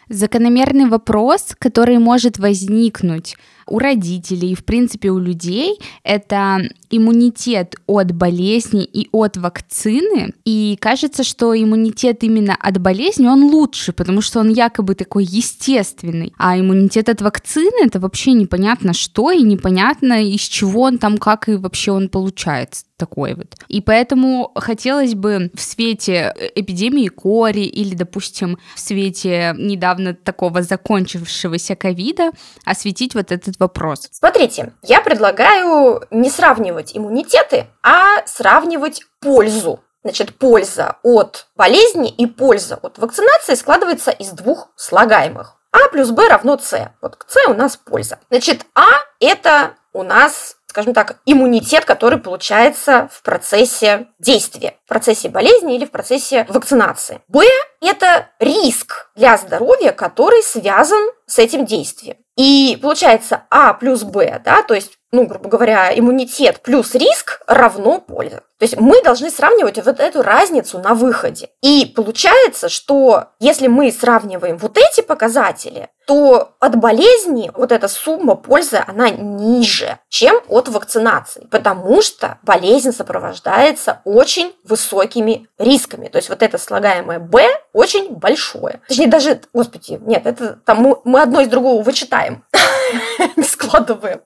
[0.08, 3.36] Закономерный вопрос, который может возникнуть
[3.66, 10.32] у родителей в принципе, у людей, это иммунитет от болезни и от вакцины.
[10.44, 16.32] И кажется, что иммунитет именно от болезни, он лучше, потому что он якобы такой естественный.
[16.38, 21.48] А иммунитет от вакцины, это вообще непонятно что и непонятно из чего он там, как
[21.48, 23.56] и вообще он получается такой вот.
[23.68, 31.74] И поэтому хотелось бы в свете эпидемии кори или, допустим, в свете недавно такого закончившегося
[31.74, 32.30] ковида
[32.64, 34.08] осветить вот этот вопрос.
[34.10, 39.80] Смотрите, я предлагаю не сравнивать иммунитеты, а сравнивать пользу.
[40.02, 45.56] Значит, польза от болезни и польза от вакцинации складывается из двух слагаемых.
[45.72, 46.92] А плюс Б равно С.
[47.00, 48.18] Вот к С у нас польза.
[48.30, 48.86] Значит, А
[49.18, 55.84] это у нас скажем так, иммунитет, который получается в процессе действия, в процессе болезни или
[55.84, 57.20] в процессе вакцинации.
[57.28, 57.44] Б–
[57.80, 62.16] это риск для здоровья, который связан с этим действием.
[62.36, 68.00] И получается А плюс Б, да, то есть ну, грубо говоря, иммунитет плюс риск равно
[68.00, 68.42] польза.
[68.64, 71.50] То есть мы должны сравнивать вот эту разницу на выходе.
[71.60, 78.34] И получается, что если мы сравниваем вот эти показатели, то от болезни вот эта сумма
[78.34, 86.08] пользы, она ниже, чем от вакцинации, потому что болезнь сопровождается очень высокими рисками.
[86.08, 88.80] То есть вот это слагаемое «Б» очень большое.
[88.88, 92.44] Точнее, даже, господи, нет, это там мы, мы одно из другого вычитаем,
[93.42, 94.20] складываем.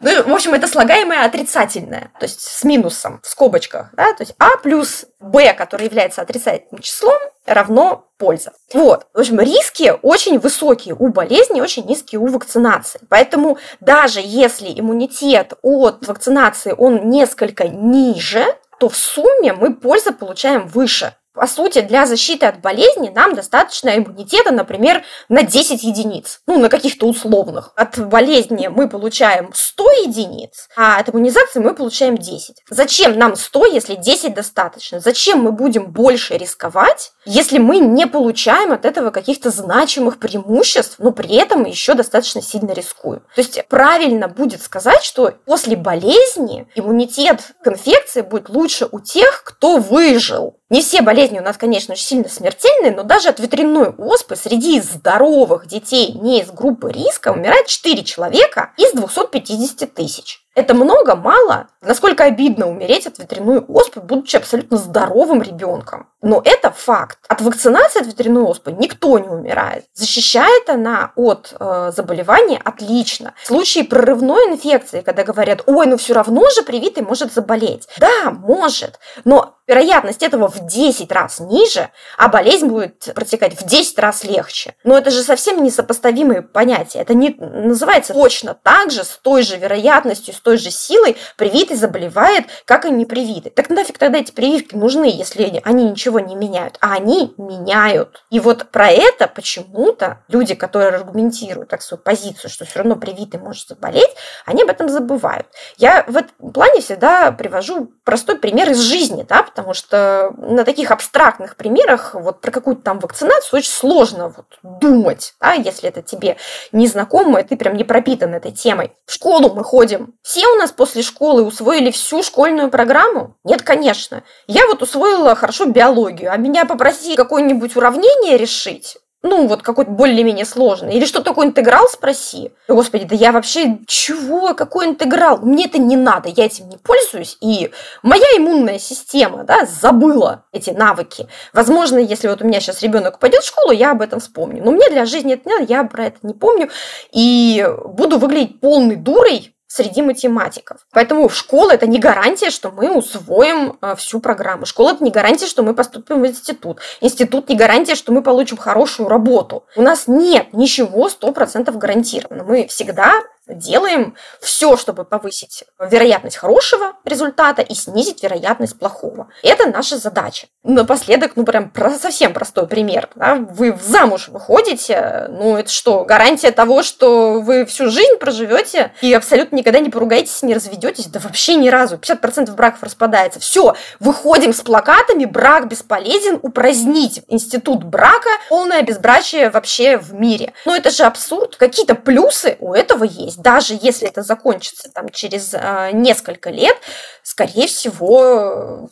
[0.00, 4.34] Ну, в общем, это слагаемое отрицательное, то есть с минусом, в скобочках, да, то есть
[4.38, 8.52] А плюс Б, который является отрицательным числом, равно польза.
[8.72, 9.06] Вот.
[9.12, 13.00] В общем, риски очень высокие у болезни, очень низкие у вакцинации.
[13.08, 18.44] Поэтому даже если иммунитет от вакцинации, он несколько ниже,
[18.78, 21.14] то в сумме мы пользу получаем выше.
[21.34, 26.68] По сути, для защиты от болезни нам достаточно иммунитета, например, на 10 единиц, ну, на
[26.68, 27.72] каких-то условных.
[27.74, 32.62] От болезни мы получаем 100 единиц, а от иммунизации мы получаем 10.
[32.70, 35.00] Зачем нам 100, если 10 достаточно?
[35.00, 41.10] Зачем мы будем больше рисковать, если мы не получаем от этого каких-то значимых преимуществ, но
[41.10, 43.22] при этом еще достаточно сильно рискуем?
[43.34, 49.42] То есть правильно будет сказать, что после болезни иммунитет к инфекции будет лучше у тех,
[49.44, 50.60] кто выжил.
[50.70, 54.80] Не все болезни у нас, конечно, очень сильно смертельные, но даже от ветряной оспы среди
[54.80, 60.40] здоровых детей не из группы риска умирает 4 человека из 250 тысяч.
[60.54, 61.66] Это много, мало?
[61.82, 66.08] Насколько обидно умереть от ветряной оспы, будучи абсолютно здоровым ребенком.
[66.22, 67.18] Но это факт.
[67.28, 69.84] От вакцинации от ветряной оспы никто не умирает.
[69.94, 73.34] Защищает она от э, заболевания отлично.
[73.42, 77.88] В случае прорывной инфекции, когда говорят, ой, ну все равно же привитый может заболеть.
[77.98, 79.00] Да, может.
[79.24, 84.74] Но вероятность этого в 10 раз ниже, а болезнь будет протекать в 10 раз легче.
[84.84, 87.00] Но это же совсем несопоставимые понятия.
[87.00, 91.76] Это не называется точно так же, с той же вероятностью, с той же силой привитый
[91.76, 93.50] заболевает, как и непривитый.
[93.50, 96.76] Так нафиг тогда эти прививки нужны, если они ничего не меняют?
[96.80, 98.24] А они меняют.
[98.30, 103.40] И вот про это почему-то люди, которые аргументируют так свою позицию, что все равно привитый
[103.40, 104.10] может заболеть,
[104.44, 105.46] они об этом забывают.
[105.76, 110.90] Я в этом плане всегда привожу простой пример из жизни, да, потому что на таких
[110.90, 116.36] абстрактных примерах вот про какую-то там вакцинацию очень сложно вот думать, да, если это тебе
[116.72, 118.92] незнакомо, и ты прям не пропитан этой темой.
[119.06, 123.36] В школу мы ходим все у нас после школы усвоили всю школьную программу?
[123.44, 124.24] Нет, конечно.
[124.48, 130.44] Я вот усвоила хорошо биологию, а меня попроси какое-нибудь уравнение решить, ну, вот какой-то более-менее
[130.44, 130.92] сложный.
[130.94, 132.52] Или что такое интеграл, спроси.
[132.68, 135.38] Господи, да я вообще, чего, какой интеграл?
[135.38, 137.38] Мне это не надо, я этим не пользуюсь.
[137.40, 137.70] И
[138.02, 141.26] моя иммунная система, да, забыла эти навыки.
[141.54, 144.62] Возможно, если вот у меня сейчас ребенок пойдет в школу, я об этом вспомню.
[144.62, 146.68] Но мне для жизни это не надо, я про это не помню.
[147.10, 150.86] И буду выглядеть полной дурой, среди математиков.
[150.92, 154.66] Поэтому школа это не гарантия, что мы усвоим э, всю программу.
[154.66, 156.78] Школа это не гарантия, что мы поступим в институт.
[157.00, 159.64] Институт не гарантия, что мы получим хорошую работу.
[159.74, 162.44] У нас нет ничего 100% гарантированно.
[162.44, 163.14] Мы всегда
[163.48, 169.28] делаем все, чтобы повысить вероятность хорошего результата и снизить вероятность плохого.
[169.42, 170.46] Это наша задача.
[170.62, 173.08] Напоследок, ну прям про, совсем простой пример.
[173.14, 173.34] Да?
[173.34, 179.56] Вы замуж выходите, ну это что, гарантия того, что вы всю жизнь проживете и абсолютно
[179.56, 181.06] никогда не поругаетесь, не разведетесь?
[181.06, 181.96] Да вообще ни разу.
[181.96, 183.40] 50% браков распадается.
[183.40, 190.52] Все, выходим с плакатами, брак бесполезен, упразднить институт брака, полное безбрачие вообще в мире.
[190.64, 191.56] Но это же абсурд.
[191.56, 196.76] Какие-то плюсы у этого есть есть даже если это закончится там, через э, несколько лет,
[197.22, 198.88] скорее всего,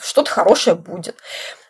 [0.00, 1.16] что-то хорошее будет.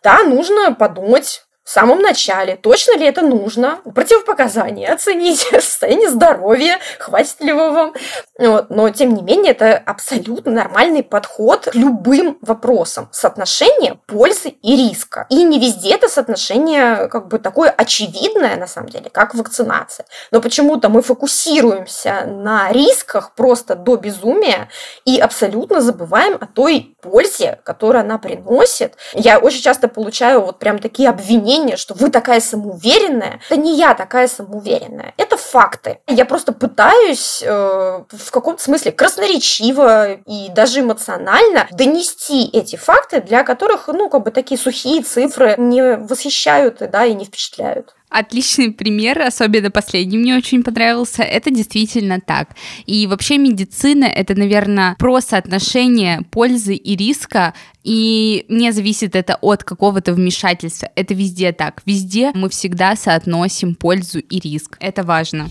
[0.02, 7.40] Да, нужно подумать, в самом начале, точно ли это нужно, противопоказания, оценить состояние здоровья, хватит
[7.40, 7.94] ли вы вам.
[8.38, 8.70] Вот.
[8.70, 13.08] Но, тем не менее, это абсолютно нормальный подход к любым вопросам.
[13.10, 15.26] Соотношение пользы и риска.
[15.28, 20.06] И не везде это соотношение как бы такое очевидное, на самом деле, как вакцинация.
[20.30, 24.68] Но почему-то мы фокусируемся на рисках просто до безумия
[25.04, 28.94] и абсолютно забываем о той пользе, которую она приносит.
[29.14, 33.40] Я очень часто получаю вот прям такие обвинения мнение, что вы такая самоуверенная.
[33.48, 35.14] Это не я такая самоуверенная.
[35.16, 35.98] Это факты.
[36.06, 43.44] Я просто пытаюсь э, в каком-то смысле красноречиво и даже эмоционально донести эти факты, для
[43.44, 47.95] которых, ну, как бы такие сухие цифры не восхищают да, и не впечатляют.
[48.08, 51.22] Отличный пример, особенно последний мне очень понравился.
[51.22, 52.50] Это действительно так.
[52.86, 57.52] И вообще медицина— это, наверное, про соотношение пользы и риска,
[57.82, 60.88] и не зависит это от какого-то вмешательства.
[60.94, 61.82] Это везде так.
[61.84, 64.76] Везде мы всегда соотносим пользу и риск.
[64.80, 65.48] Это важно.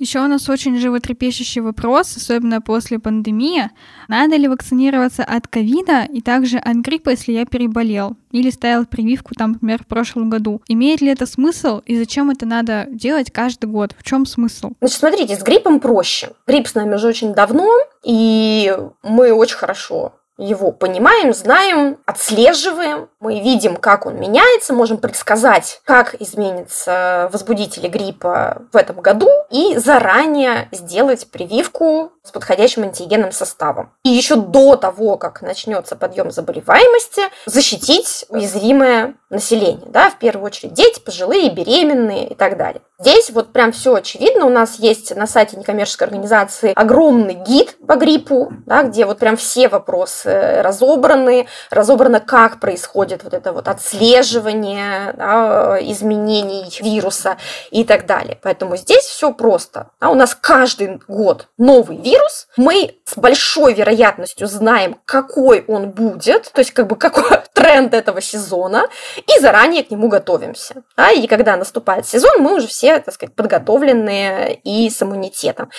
[0.00, 3.70] Еще у нас очень животрепещущий вопрос, особенно после пандемии.
[4.08, 8.16] Надо ли вакцинироваться от ковида и также от гриппа, если я переболел?
[8.32, 10.62] Или ставил прививку, там, например, в прошлом году?
[10.68, 13.94] Имеет ли это смысл и зачем это надо делать каждый год?
[13.98, 14.70] В чем смысл?
[14.80, 16.30] Значит, смотрите, с гриппом проще.
[16.46, 17.68] Грипп с нами уже очень давно,
[18.02, 25.80] и мы очень хорошо его понимаем, знаем, отслеживаем, мы видим, как он меняется, можем предсказать,
[25.84, 33.92] как изменятся возбудители гриппа в этом году, и заранее сделать прививку с подходящим антигенным составом.
[34.04, 39.86] И еще до того, как начнется подъем заболеваемости, защитить уязвимое население.
[39.86, 42.82] Да, в первую очередь дети, пожилые, беременные и так далее.
[42.98, 44.44] Здесь вот прям все очевидно.
[44.44, 49.38] У нас есть на сайте некоммерческой организации огромный гид по гриппу, да, где вот прям
[49.38, 57.38] все вопросы разобраны, разобрано, как происходит вот это вот отслеживание да, изменений вируса
[57.70, 58.38] и так далее.
[58.42, 59.88] Поэтому здесь все просто.
[60.00, 62.09] Да, у нас каждый год новый вирус.
[62.56, 68.20] Мы с большой вероятностью знаем, какой он будет, то есть как бы какой тренд этого
[68.20, 70.82] сезона, и заранее к нему готовимся.
[70.96, 75.70] Да, и когда наступает сезон, мы уже все так сказать, подготовленные и с иммунитетом.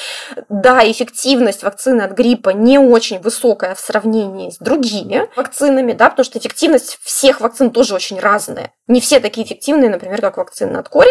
[0.50, 6.24] Да, эффективность вакцины от гриппа не очень высокая в сравнении с другими вакцинами, да, потому
[6.24, 8.72] что эффективность всех вакцин тоже очень разная.
[8.88, 11.10] Не все такие эффективные, например, как вакцина от кори.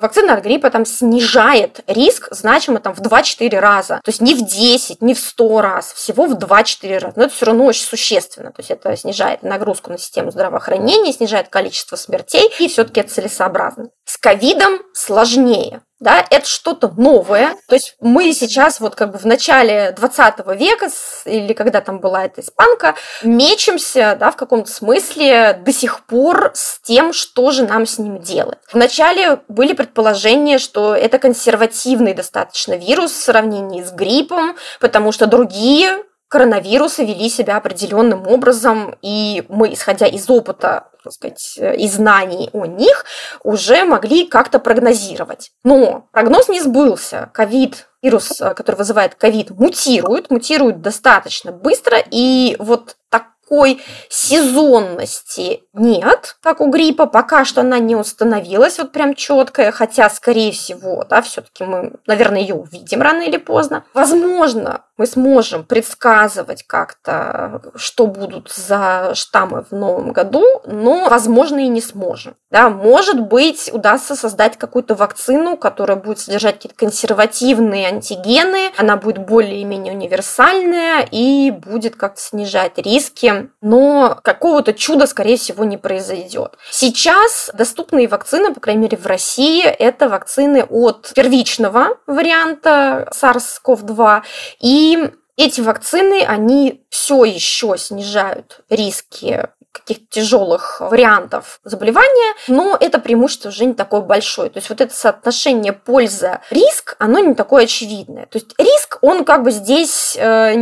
[0.00, 4.00] Вакцина от гриппа там снижает риск значимо там в 2-4 раза.
[4.04, 7.12] То есть не в 10, не в 100 раз, всего в 2-4 раза.
[7.16, 8.52] Но это все равно очень существенно.
[8.52, 13.90] То есть это снижает нагрузку на систему здравоохранения, снижает количество смертей, и все-таки это целесообразно.
[14.04, 17.56] С ковидом сложнее да, это что-то новое.
[17.66, 20.88] То есть мы сейчас вот как бы в начале 20 века,
[21.24, 26.80] или когда там была эта испанка, мечемся, да, в каком-то смысле до сих пор с
[26.82, 28.58] тем, что же нам с ним делать.
[28.72, 36.04] Вначале были предположения, что это консервативный достаточно вирус в сравнении с гриппом, потому что другие
[36.28, 42.66] коронавирусы вели себя определенным образом, и мы, исходя из опыта, так сказать, и знаний о
[42.66, 43.04] них,
[43.42, 45.52] уже могли как-то прогнозировать.
[45.64, 47.30] Но прогноз не сбылся.
[47.32, 56.36] Ковид вирус, который вызывает ковид, мутирует, мутирует достаточно быстро, и вот так такой сезонности нет,
[56.42, 57.06] как у гриппа.
[57.06, 62.40] Пока что она не установилась вот прям четкая, хотя, скорее всего, да, все-таки мы, наверное,
[62.40, 63.84] ее увидим рано или поздно.
[63.94, 71.68] Возможно, мы сможем предсказывать как-то, что будут за штаммы в новом году, но, возможно, и
[71.68, 72.34] не сможем.
[72.50, 79.18] Да, может быть, удастся создать какую-то вакцину, которая будет содержать какие-то консервативные антигены, она будет
[79.18, 86.56] более-менее универсальная и будет как-то снижать риски но какого-то чуда, скорее всего, не произойдет.
[86.70, 94.22] Сейчас доступные вакцины, по крайней мере в России, это вакцины от первичного варианта SARS-CoV-2
[94.60, 103.50] и эти вакцины, они все еще снижают риски каких-то тяжелых вариантов заболевания, но это преимущество
[103.50, 104.50] уже не такое большое.
[104.50, 108.26] То есть вот это соотношение польза-риск, оно не такое очевидное.
[108.26, 110.54] То есть риск, он как бы здесь э,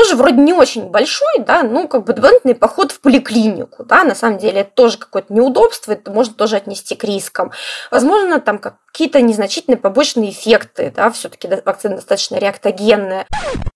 [0.00, 4.14] тоже вроде не очень большой, да, ну, как бы дополнительный поход в поликлинику, да, на
[4.14, 7.50] самом деле это тоже какое-то неудобство, это можно тоже отнести к рискам.
[7.90, 13.26] Возможно, там какие-то незначительные побочные эффекты, да, все-таки вакцина достаточно реактогенная.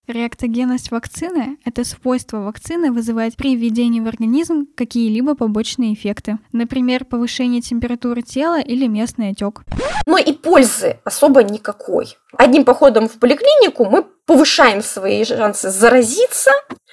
[0.07, 7.61] Реактогенность вакцины– это свойство вакцины вызывать при введении в организм какие-либо побочные эффекты, например, повышение
[7.61, 9.63] температуры тела или местный отек.
[10.07, 12.17] Но и пользы особо никакой.
[12.39, 16.53] Одним походом в поликлинику мы повышаем свои шансы заразиться,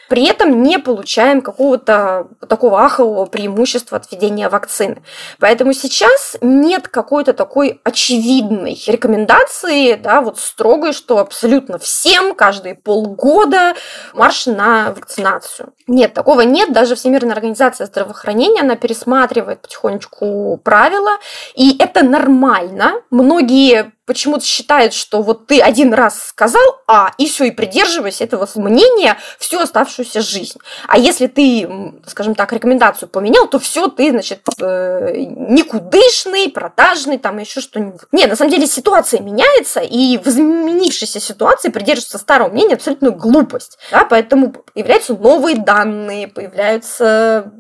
[0.09, 5.01] при этом не получаем какого-то такого ахового преимущества от введения вакцины.
[5.39, 13.75] Поэтому сейчас нет какой-то такой очевидной рекомендации, да, вот строгой, что абсолютно всем каждые полгода
[14.13, 15.73] марш на вакцинацию.
[15.87, 16.71] Нет, такого нет.
[16.71, 21.17] Даже Всемирная организация здравоохранения, она пересматривает потихонечку правила,
[21.53, 23.01] и это нормально.
[23.09, 28.47] Многие почему-то считают, что вот ты один раз сказал А, и все, и придерживайся этого
[28.55, 30.59] мнения всю оставшуюся жизнь.
[30.87, 37.37] А если ты, скажем так, рекомендацию поменял, то все, ты, значит, э, никудышный, продажный, там
[37.37, 38.01] еще что-нибудь.
[38.11, 43.77] Нет, на самом деле ситуация меняется, и в изменившейся ситуации придерживаться старого мнения абсолютно глупость.
[43.91, 44.05] Да?
[44.05, 47.51] Поэтому появляются новые данные, появляются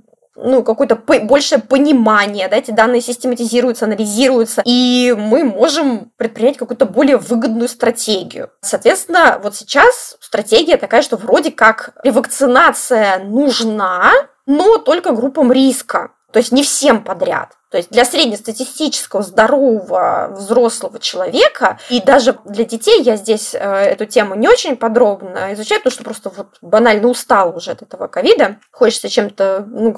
[0.43, 6.85] ну, какое-то по- большее понимание, да, эти данные систематизируются, анализируются, и мы можем предпринять какую-то
[6.85, 8.49] более выгодную стратегию.
[8.61, 14.11] Соответственно, вот сейчас стратегия такая, что вроде как ревакцинация нужна,
[14.45, 17.57] но только группам риска, то есть не всем подряд.
[17.71, 24.05] То есть для среднестатистического здорового взрослого человека и даже для детей я здесь э, эту
[24.05, 28.57] тему не очень подробно изучаю, потому что просто вот банально устал уже от этого ковида,
[28.71, 29.95] хочется чем-то, ну,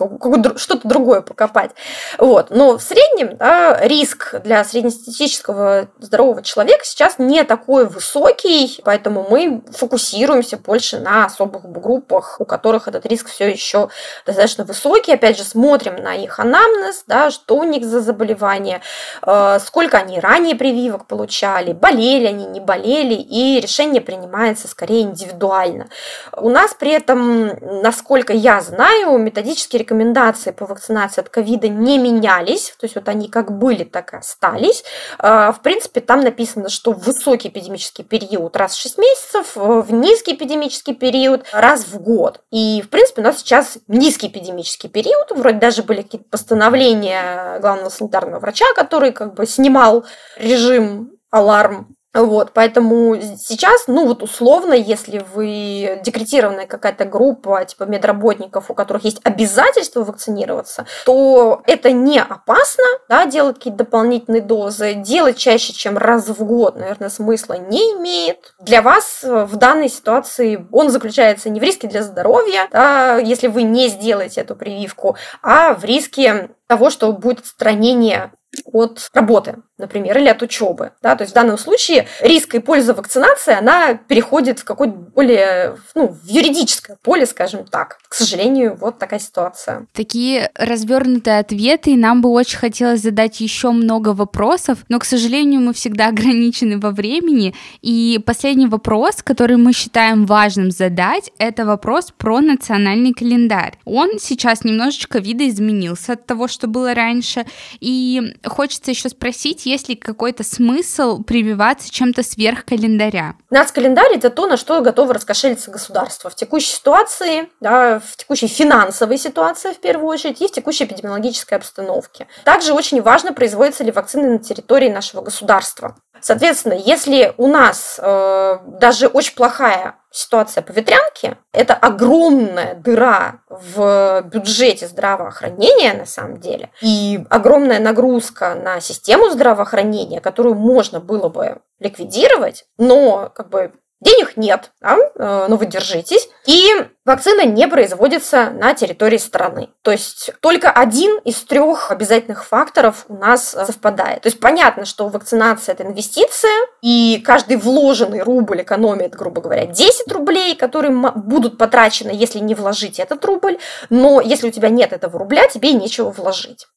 [0.58, 1.72] что-то другое покопать.
[2.20, 2.52] Вот.
[2.52, 9.64] Но в среднем да, риск для среднестатистического здорового человека сейчас не такой высокий, поэтому мы
[9.72, 13.90] фокусируемся больше на особых группах, у которых этот риск все еще
[14.28, 15.14] достаточно высокий.
[15.14, 18.82] Опять же, смотрим на их анамнез, да, что у них за заболевание,
[19.22, 25.88] э, сколько они ранее прививок получали, болели они, не болели, и решение принимается скорее индивидуально.
[26.36, 27.52] У нас при этом,
[27.82, 33.30] насколько я знаю, методические рекомендации по вакцинации от ковида не менялись, то есть вот они
[33.30, 34.84] как были, так и остались.
[35.20, 40.34] Э, в принципе, там написано, что высокий эпидемический период раз в 6 месяцев, в низкий
[40.34, 42.42] эпидемический период раз в год.
[42.52, 47.90] И, в принципе, у нас сейчас низкий эпидемический период, вроде даже были какие-то постановления главного
[47.90, 50.06] санитарного врача, который как бы снимал
[50.38, 58.70] режим аларм вот, поэтому сейчас, ну вот условно, если вы декретированная какая-то группа, типа медработников,
[58.70, 64.94] у которых есть обязательство вакцинироваться, то это не опасно, да, делать какие-то дополнительные дозы.
[64.94, 68.54] Делать чаще, чем раз в год, наверное, смысла не имеет.
[68.60, 73.64] Для вас в данной ситуации он заключается не в риске для здоровья, да, если вы
[73.64, 78.32] не сделаете эту прививку, а в риске того, что будет отстранение
[78.66, 80.92] от работы, например, или от учебы.
[81.02, 81.16] Да?
[81.16, 86.08] То есть в данном случае риск и польза вакцинации, она переходит в какое-то более, ну,
[86.08, 88.00] в юридическое поле, скажем так.
[88.08, 89.86] К сожалению, вот такая ситуация.
[89.94, 95.62] Такие развернутые ответы, и нам бы очень хотелось задать еще много вопросов, но, к сожалению,
[95.62, 97.54] мы всегда ограничены во времени.
[97.82, 103.78] И последний вопрос, который мы считаем важным задать, это вопрос про национальный календарь.
[103.86, 107.46] Он сейчас немножечко видоизменился от того, что было раньше,
[107.80, 113.36] и хочется еще спросить, есть ли какой-то смысл прививаться чем-то сверх календаря?
[113.50, 119.18] Нацкалендарь– это то, на что готово раскошелиться государство в текущей ситуации, да, в текущей финансовой
[119.18, 122.28] ситуации в первую очередь и в текущей эпидемиологической обстановке.
[122.46, 125.98] Также очень важно, производятся ли вакцины на территории нашего государства.
[126.22, 134.22] Соответственно, если у нас э, даже очень плохая ситуация по ветрянке, это огромная дыра в
[134.22, 141.62] бюджете здравоохранения на самом деле, и огромная нагрузка на систему здравоохранения, которую можно было бы
[141.80, 144.98] ликвидировать, но как бы денег нет, да?
[145.16, 146.30] Э, но вы держитесь.
[146.46, 146.68] И
[147.06, 149.70] вакцина не производится на территории страны.
[149.82, 154.22] То есть только один из трех обязательных факторов у нас совпадает.
[154.22, 156.52] То есть понятно, что вакцинация– это инвестиция,
[156.82, 163.00] и каждый вложенный рубль экономит, грубо говоря, 10 рублей, которые будут потрачены, если не вложить
[163.00, 163.58] этот рубль.
[163.90, 166.68] Но если у тебя нет этого рубля, тебе нечего вложить.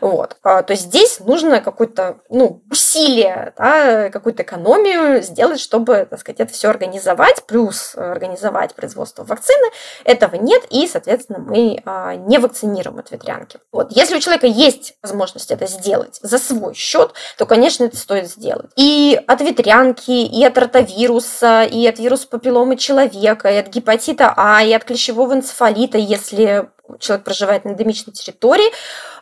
[0.00, 0.36] Вот.
[0.42, 6.40] А, то есть здесь нужно какое-то ну, усилие, да, какую-то экономию сделать, чтобы, так сказать,
[6.40, 9.70] это все организовать, плюс организовать производство вакцины.
[10.04, 13.58] Этого нет, и, соответственно, мы а, не вакцинируем от ветрянки.
[13.70, 13.92] Вот.
[13.92, 18.70] Если у человека есть возможность это сделать за свой счет, то, конечно, это стоит сделать.
[18.76, 24.62] И от ветрянки, и от ротавируса, и от вируса папилломы человека, и от гепатита А,
[24.62, 28.70] и от клещевого энцефалита, если человек проживает на эндемичной территории,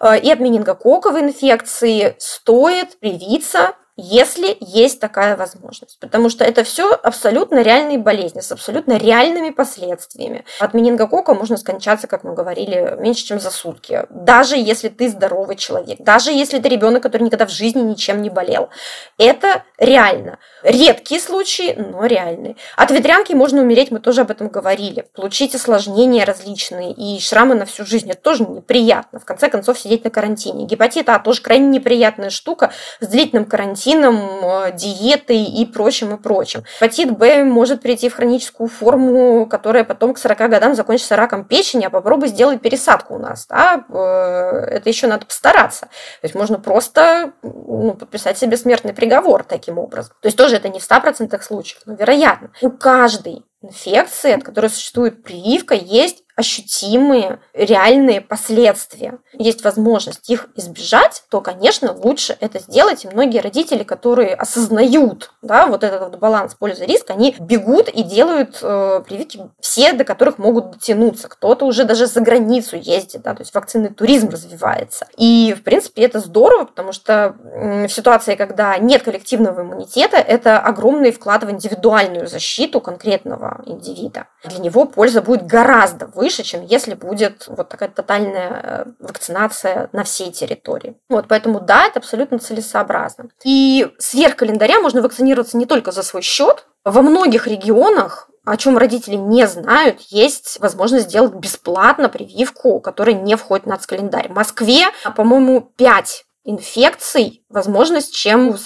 [0.01, 5.99] э, и от менингококковой инфекции стоит привиться если есть такая возможность.
[6.01, 10.45] Потому что это все абсолютно реальные болезни с абсолютно реальными последствиями.
[10.59, 14.07] От менингокока можно скончаться, как мы говорили, меньше, чем за сутки.
[14.09, 18.31] Даже если ты здоровый человек, даже если ты ребенок, который никогда в жизни ничем не
[18.31, 18.71] болел.
[19.19, 20.39] Это реально.
[20.63, 22.57] Редкие случаи, но реальные.
[22.77, 25.07] От ветрянки можно умереть, мы тоже об этом говорили.
[25.15, 28.11] Получить осложнения различные и шрамы на всю жизнь.
[28.11, 29.19] Это тоже неприятно.
[29.19, 30.65] В конце концов, сидеть на карантине.
[30.65, 36.19] Гепатит А тоже крайне неприятная штука с длительным карантином карантином, э, диетой и прочим, и
[36.19, 36.65] прочим.
[36.77, 41.85] Гепатит Б может прийти в хроническую форму, которая потом к 40 годам закончится раком печени,
[41.85, 43.47] а попробуй сделать пересадку у нас.
[43.47, 43.85] Да?
[43.89, 45.87] Э, это еще надо постараться.
[46.21, 50.15] То есть можно просто ну, подписать себе смертный приговор таким образом.
[50.21, 52.51] То есть тоже это не в 100% случаев, но вероятно.
[52.61, 61.23] У каждой инфекции, от которой существует прививка, есть ощутимые, реальные последствия, есть возможность их избежать,
[61.29, 63.05] то, конечно, лучше это сделать.
[63.05, 68.59] И многие родители, которые осознают да, вот этот вот баланс пользы-риск, они бегут и делают
[68.63, 71.29] э, прививки все, до которых могут дотянуться.
[71.29, 75.07] Кто-то уже даже за границу ездит, да, то есть вакцинный туризм развивается.
[75.19, 81.13] И, в принципе, это здорово, потому что в ситуации, когда нет коллективного иммунитета, это огромный
[81.13, 84.27] вклад в индивидуальную защиту конкретного индивида.
[84.45, 90.05] Для него польза будет гораздо выше, чем если будет вот такая тотальная э, вакцинация на
[90.05, 90.97] всей территории.
[91.09, 93.29] Вот, поэтому да, это абсолютно целесообразно.
[93.45, 96.67] И сверх календаря можно вакцинироваться не только за свой счет.
[96.85, 103.37] Во многих регионах о чем родители не знают, есть возможность сделать бесплатно прививку, которая не
[103.37, 104.29] входит в нацкалендарь.
[104.29, 108.57] В Москве, по-моему, 5 инфекций, возможность, чем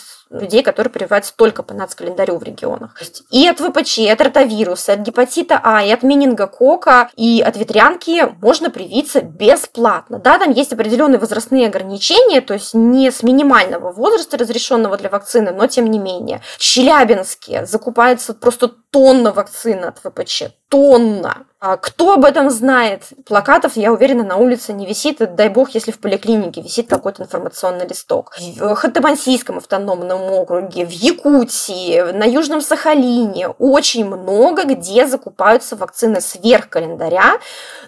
[0.40, 3.00] людей, которые прививаются только по нацкалендарю в регионах.
[3.30, 8.34] И от ВПЧ, и от ротавируса, от гепатита А, и от менингокока, и от ветрянки
[8.40, 10.18] можно привиться бесплатно.
[10.18, 15.52] Да, там есть определенные возрастные ограничения, то есть не с минимального возраста, разрешенного для вакцины,
[15.52, 16.40] но тем не менее.
[16.56, 20.44] В Челябинске закупается просто тонна вакцины от ВПЧ.
[20.68, 21.46] Тонна.
[21.66, 23.04] А кто об этом знает?
[23.24, 25.34] Плакатов, я уверена, на улице не висит.
[25.34, 28.36] Дай бог, если в поликлинике висит какой-то информационный листок.
[28.38, 36.68] В Ханты-Мансийском автономном округе, в Якутии, на Южном Сахалине очень много где закупаются вакцины сверх
[36.68, 37.38] календаря,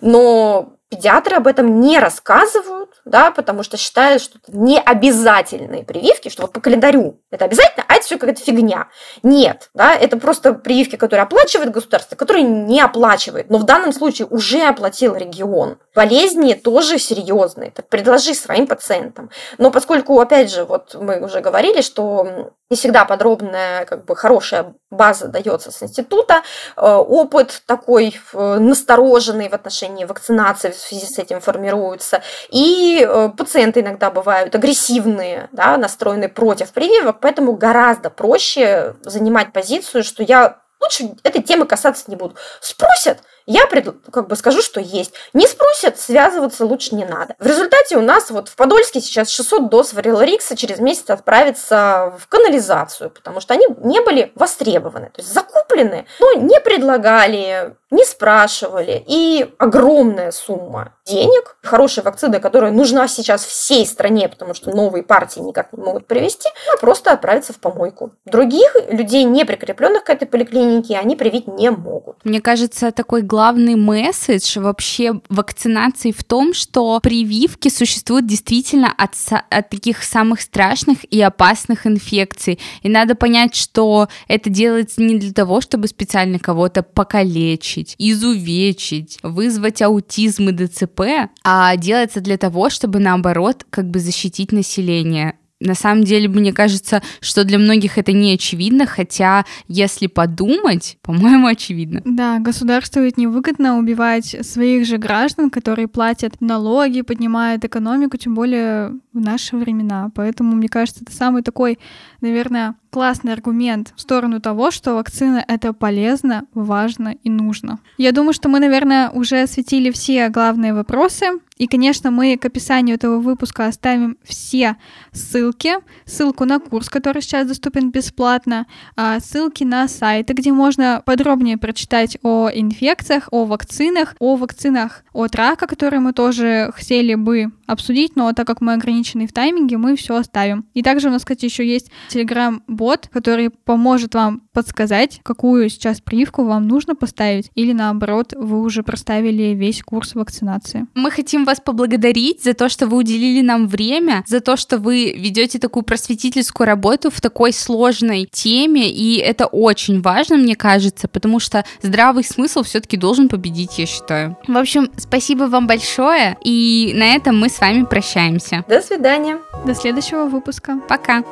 [0.01, 6.28] но педиатры об этом не рассказывают, да, потому что считают, что это не обязательные прививки,
[6.28, 8.88] что вот по календарю это обязательно, а это все какая-то фигня.
[9.22, 14.26] Нет, да, это просто прививки, которые оплачивает государство, которые не оплачивает, но в данном случае
[14.28, 15.78] уже оплатил регион.
[15.94, 19.30] Болезни тоже серьезные, предложи своим пациентам.
[19.59, 24.74] Но поскольку, опять же, вот мы уже говорили, что не всегда подробная, как бы хорошая
[24.90, 26.42] база дается с института,
[26.76, 33.28] э, опыт такой э, настороженный в отношении вакцинации в связи с этим формируется, и э,
[33.37, 40.61] пациенты иногда бывают агрессивные, да, настроенные против прививок, поэтому гораздо проще занимать позицию, что я
[40.80, 42.37] лучше этой темы касаться не буду.
[42.61, 45.12] Спросят, я пред, как бы скажу, что есть.
[45.32, 47.36] Не спросят, связываться лучше не надо.
[47.38, 52.26] В результате у нас вот в Подольске сейчас 600 доз варилорикса через месяц отправится в
[52.28, 59.05] канализацию, потому что они не были востребованы, то есть закуплены, но не предлагали, не спрашивали.
[59.07, 65.40] И огромная сумма денег, хорошая вакцина, которая нужна сейчас всей стране, потому что новые партии
[65.40, 68.12] никак не могут привести, она просто отправится в помойку.
[68.24, 72.16] Других людей, не прикрепленных к этой поликлинике, они привить не могут.
[72.24, 73.36] Мне кажется, такой главный
[73.76, 79.14] месседж вообще вакцинации в том, что прививки существуют действительно от,
[79.51, 82.59] от таких самых страшных и опасных инфекций.
[82.82, 89.82] И надо понять, что это делается не для того, чтобы специально кого-то покалечить, изувечить, вызвать
[89.82, 96.04] аутизм и ДЦП, а делается для того, чтобы наоборот как бы защитить население на самом
[96.04, 102.02] деле, мне кажется, что для многих это не очевидно, хотя, если подумать, по-моему, очевидно.
[102.04, 108.92] Да, государству ведь невыгодно убивать своих же граждан, которые платят налоги, поднимают экономику, тем более
[109.16, 110.10] в наши времена.
[110.14, 111.78] Поэтому, мне кажется, это самый такой,
[112.20, 117.78] наверное, классный аргумент в сторону того, что вакцина— это полезно, важно и нужно.
[117.98, 121.26] Я думаю, что мы, наверное, уже осветили все главные вопросы.
[121.58, 124.76] И, конечно, мы к описанию этого выпуска оставим все
[125.12, 125.74] ссылки.
[126.04, 132.18] Ссылку на курс, который сейчас доступен бесплатно, а ссылки на сайты, где можно подробнее прочитать
[132.22, 138.32] о инфекциях, о вакцинах, о вакцинах от рака, которые мы тоже хотели бы обсудить, но
[138.32, 140.66] так как мы ограничены в тайминге, мы все оставим.
[140.74, 146.44] И также у нас, кстати, еще есть телеграм-бот, который поможет вам подсказать, какую сейчас прививку
[146.44, 150.86] вам нужно поставить, или наоборот, вы уже проставили весь курс вакцинации.
[150.94, 155.12] Мы хотим вас поблагодарить за то, что вы уделили нам время, за то, что вы
[155.16, 161.40] ведете такую просветительскую работу в такой сложной теме, и это очень важно, мне кажется, потому
[161.40, 164.36] что здравый смысл все-таки должен победить, я считаю.
[164.46, 168.64] В общем, спасибо вам большое, и на этом мы с вами прощаемся.
[168.68, 169.38] До свидания.
[169.64, 170.78] До следующего выпуска.
[170.88, 171.24] Пока.